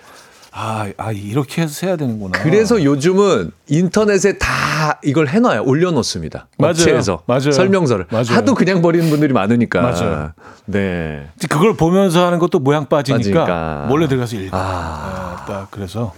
[0.52, 2.42] 아, 아 이렇게 해서 해야 되는구나.
[2.42, 5.64] 그래서 요즘은 인터넷에 다 이걸 해놔요.
[5.64, 6.48] 올려놓습니다.
[6.58, 6.72] 맞아요.
[6.72, 7.52] 업체에서 맞아요.
[7.52, 8.26] 설명서를 맞아요.
[8.30, 9.82] 하도 그냥 버리는 분들이 많으니까.
[9.82, 10.32] 맞아요.
[10.66, 11.28] 네.
[11.50, 13.86] 그걸 보면서 하는 것도 모양 빠지니까, 빠지니까.
[13.90, 14.58] 몰래 들어가서 읽어.
[14.58, 14.60] 아.
[14.60, 16.14] 아, 딱 그래서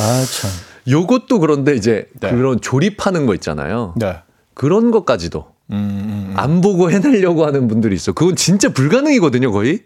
[0.00, 0.50] 아 참.
[0.88, 2.30] 요것도 그런데 이제 네.
[2.30, 3.94] 그런 조립하는 거 있잖아요.
[3.96, 4.18] 네.
[4.54, 6.34] 그런 것까지도 음, 음.
[6.36, 8.12] 안 보고 해내려고 하는 분들이 있어.
[8.12, 9.80] 그건 진짜 불가능이거든요, 거의.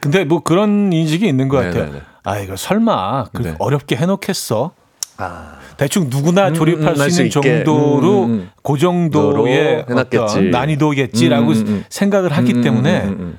[0.00, 1.84] 근데 뭐 그런 인식이 있는 것 같아요.
[1.84, 2.02] 네네네.
[2.26, 3.56] 아 이거 설마 그렇게 네.
[3.60, 4.72] 어렵게 해놓겠어?
[5.18, 5.52] 아.
[5.76, 7.30] 대충 누구나 조립할 음, 수 할수 있는.
[7.30, 8.50] 정도로 음, 음.
[8.62, 10.18] 그 정도의 도로 해놨겠지.
[10.18, 11.84] 어떤 난이도겠지라고 음, 음, 음.
[11.88, 13.38] 생각을 하기 음, 때문에 음, 음,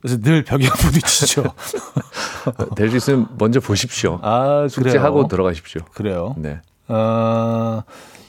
[0.00, 1.42] 그래서 늘 벽에 부딪히죠.
[1.42, 2.64] 음.
[2.76, 4.18] 될수 있으면 먼저 보십시오.
[4.22, 5.28] 아 숙제하고.
[5.28, 5.82] 들어가십시오.
[5.92, 6.34] 그래요.
[6.38, 6.60] 네.
[6.88, 7.82] 어,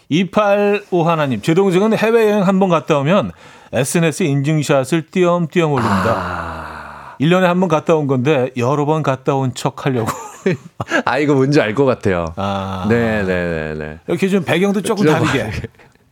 [0.10, 3.32] 285 하나님, 제 동생은 해외여행 한 번 갔다 오면
[3.74, 6.75] SNS에 인증샷을 띄엄띄엄 올립니다.
[7.20, 10.12] 1년에 한 번 갔다 온 건데 여러 번 갔다 온 척 하려고.
[11.06, 12.26] 아, 이거 뭔지 알 것 같아요.
[12.36, 14.00] 아, 네, 네, 네, 네.
[14.08, 15.52] 이렇게 좀 배경도 조금 좀 다르게.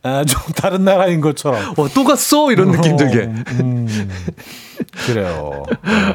[0.02, 1.74] 아, 좀 다른 나라인 것처럼.
[1.76, 2.50] 와, 또 갔어?
[2.52, 3.20] 이런 느낌 들게.
[3.60, 3.86] 음,
[5.06, 5.62] 그래요.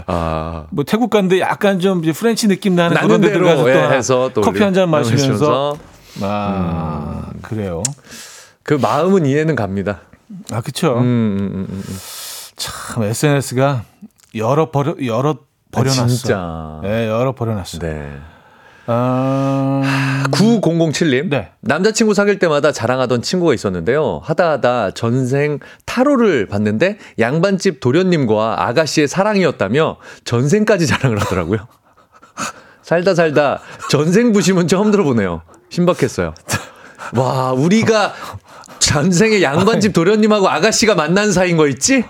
[0.06, 0.66] 아.
[0.70, 4.30] 뭐 태국 갔는데 약간 좀 이제 프렌치 느낌 나는 그런 데 들어가서 또 예, 해서
[4.34, 5.78] 또 커피 한 잔 마시면서
[6.22, 7.82] 아 그래요.
[8.64, 10.02] 그 마음은 이해는 갑니다.
[10.52, 10.98] 아 그렇죠.
[10.98, 11.84] 음, 음, 음, 음.
[12.58, 13.84] 참 SNS가
[14.36, 15.38] 여럿 버려 여럿
[15.72, 16.04] 버려놨어.
[16.04, 16.80] 아, 진짜.
[16.84, 17.80] 네, 여럿 버려놨어.
[17.80, 18.18] 네.
[18.92, 21.30] 아, 9007님.
[21.30, 21.52] 네.
[21.62, 24.20] 남자친구 사귈 때마다 자랑하던 친구가 있었는데요.
[24.24, 31.68] 하다 하다 전생 타로를 봤는데 양반집 도련님과 아가씨의 사랑이었다며 전생까지 자랑을 하더라고요.
[32.82, 33.60] 살다 살다
[33.92, 35.44] 전생 부심은 처음 들어보네요.
[35.70, 36.34] 신박했어요.
[37.16, 38.14] 와, 우리가
[38.80, 42.06] 전생에 양반집 도련님하고 아가씨가 만난 사이인 거 있지?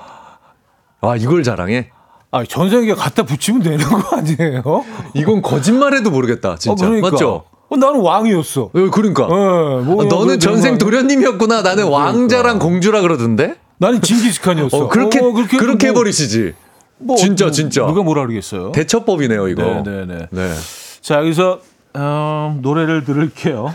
[1.01, 1.91] 와, 이걸 자랑해?
[2.31, 4.85] 아 전생에 갖다 붙이면 되는 거 아니에요?
[5.15, 6.85] 이건 거짓말해도 모르겠다, 진짜.
[6.85, 7.11] 어, 그러니까.
[7.11, 7.43] 맞죠?
[7.69, 8.61] 어, 나는 왕이었어.
[8.63, 9.25] 어, 그러니까.
[9.25, 11.61] 어, 뭐, 아, 너는 뭐, 전생 뭐, 도련님이었구나.
[11.61, 13.55] 나는 왕자랑 공주라 그러던데?
[13.77, 14.77] 나는 징기스칸이었어.
[14.77, 16.53] 어, 그렇게, 어, 그렇게, 뭐, 해버리시지.
[16.97, 17.85] 뭐, 진짜, 뭐, 진짜.
[17.85, 18.71] 누가 뭐라 그러겠어요?
[18.73, 19.63] 대처법이네요, 이거.
[19.63, 20.27] 네, 네, 네.
[20.31, 20.53] 네.
[21.01, 21.61] 자 여기서
[21.93, 23.73] 어, 노래를 들을게요.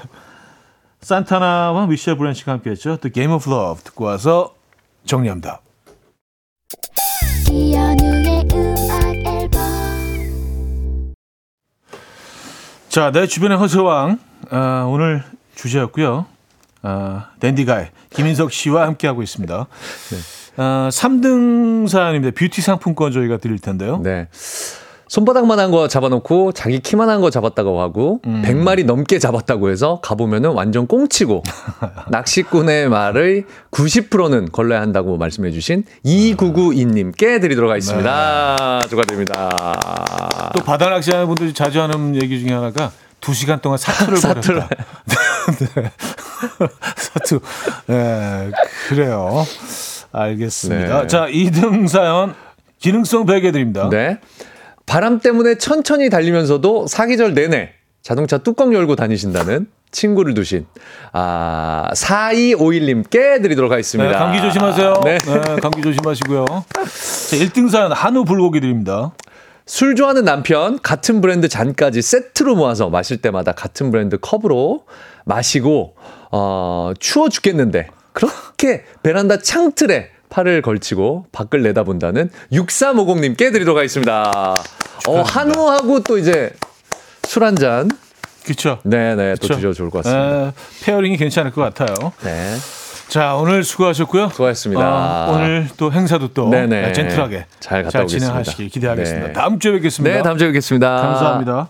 [1.01, 2.97] 산타나와 미셸 브랜치가 함께 했죠.
[3.01, 4.55] The Game of Love 듣고 와서
[5.07, 5.61] 정리합니다.
[12.95, 14.21] 자, 내 주변의 허세왕
[14.51, 15.25] 아, 오늘
[15.57, 16.27] 주제였고요.
[16.83, 19.67] 아, 댄디가이 김인석 씨와 함께하고 있습니다.
[20.59, 22.39] 아, 3등 사연입니다.
[22.39, 23.99] 뷰티 상품권 저희가 드릴 텐데요.
[24.01, 24.29] 네.
[25.09, 28.43] 손바닥만한 거 잡아놓고 자기 키만한 거 잡았다고 하고 음.
[28.45, 31.43] 100마리 넘게 잡았다고 해서 가보면은 완전 꽁치고
[32.11, 38.81] 낚시꾼의 말의 90%는 걸러야 한다고 말씀해 주신 2992님께 드리도록 하겠습니다.
[38.89, 39.51] 축하드립니다.
[40.43, 40.59] 네.
[40.59, 42.91] 또 바다 낚시하는 분들이 자주 하는 얘기 중에 하나가
[43.21, 44.63] 2시간 동안 사투를 사투를.
[45.75, 45.91] 네.
[46.97, 47.41] 사투.
[47.87, 48.51] 네,
[48.89, 49.47] 그래요.
[50.13, 51.03] 알겠습니다.
[51.03, 51.07] 네.
[51.07, 52.35] 자, 2등 사연
[52.79, 53.89] 기능성 베개 드립니다.
[53.91, 54.19] 네.
[54.87, 57.71] 바람 때문에 천천히 달리면서도 사계절 내내
[58.03, 60.67] 자동차 뚜껑 열고 다니신다는 친구를 두신
[61.13, 64.11] 아 4251님께 드리도록 하겠습니다.
[64.11, 65.01] 네, 감기 조심하세요.
[65.05, 65.19] 네.
[65.19, 66.45] 네, 감기 조심하시고요.
[66.45, 66.83] 자,
[67.37, 69.13] 1등 사연 한우 불고기 드립니다.
[69.67, 74.85] 술 좋아하는 남편 같은 브랜드 잔까지 세트로 모아서 마실 때마다 같은 브랜드 컵으로
[75.25, 75.95] 마시고
[76.31, 84.57] 어 추워 죽겠는데 그렇게 베란다 창틀에 팔을 걸치고 밖을 내다본다는 6350님께 드리도록 하겠습니다.
[85.07, 86.51] 어, 한우하고 또 이제
[87.25, 87.89] 술 한 잔.
[88.43, 88.79] 그렇죠.
[88.83, 89.55] 네 네, 또 그쵸?
[89.55, 90.47] 주셔도 좋을 것 같습니다.
[90.47, 90.53] 네,
[90.85, 92.13] 페어링이 괜찮을 것 같아요.
[92.25, 92.57] 네.
[93.09, 94.31] 자, 오늘 수고하셨고요.
[94.31, 95.29] 수고하셨습니다.
[95.29, 96.93] 어, 오늘 또 행사도 또 네네.
[96.95, 98.27] 젠틀하게 잘 갔다 오겠습니다.
[98.27, 99.27] 진행하시길 기대하겠습니다.
[99.29, 99.33] 네.
[99.33, 100.17] 다음 주에 뵙겠습니다.
[100.17, 100.97] 네, 다음 주에 뵙겠습니다.
[100.97, 101.69] 감사합니다.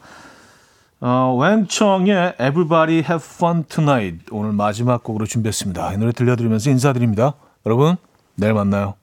[1.01, 5.93] 어, 웬청의 Everybody Have Fun Tonight 오늘 마지막 곡으로 준비했습니다.
[5.93, 7.35] 이 노래 들려드리면서 인사드립니다.
[7.67, 7.97] 여러분,
[8.37, 8.95] 내일 만나요.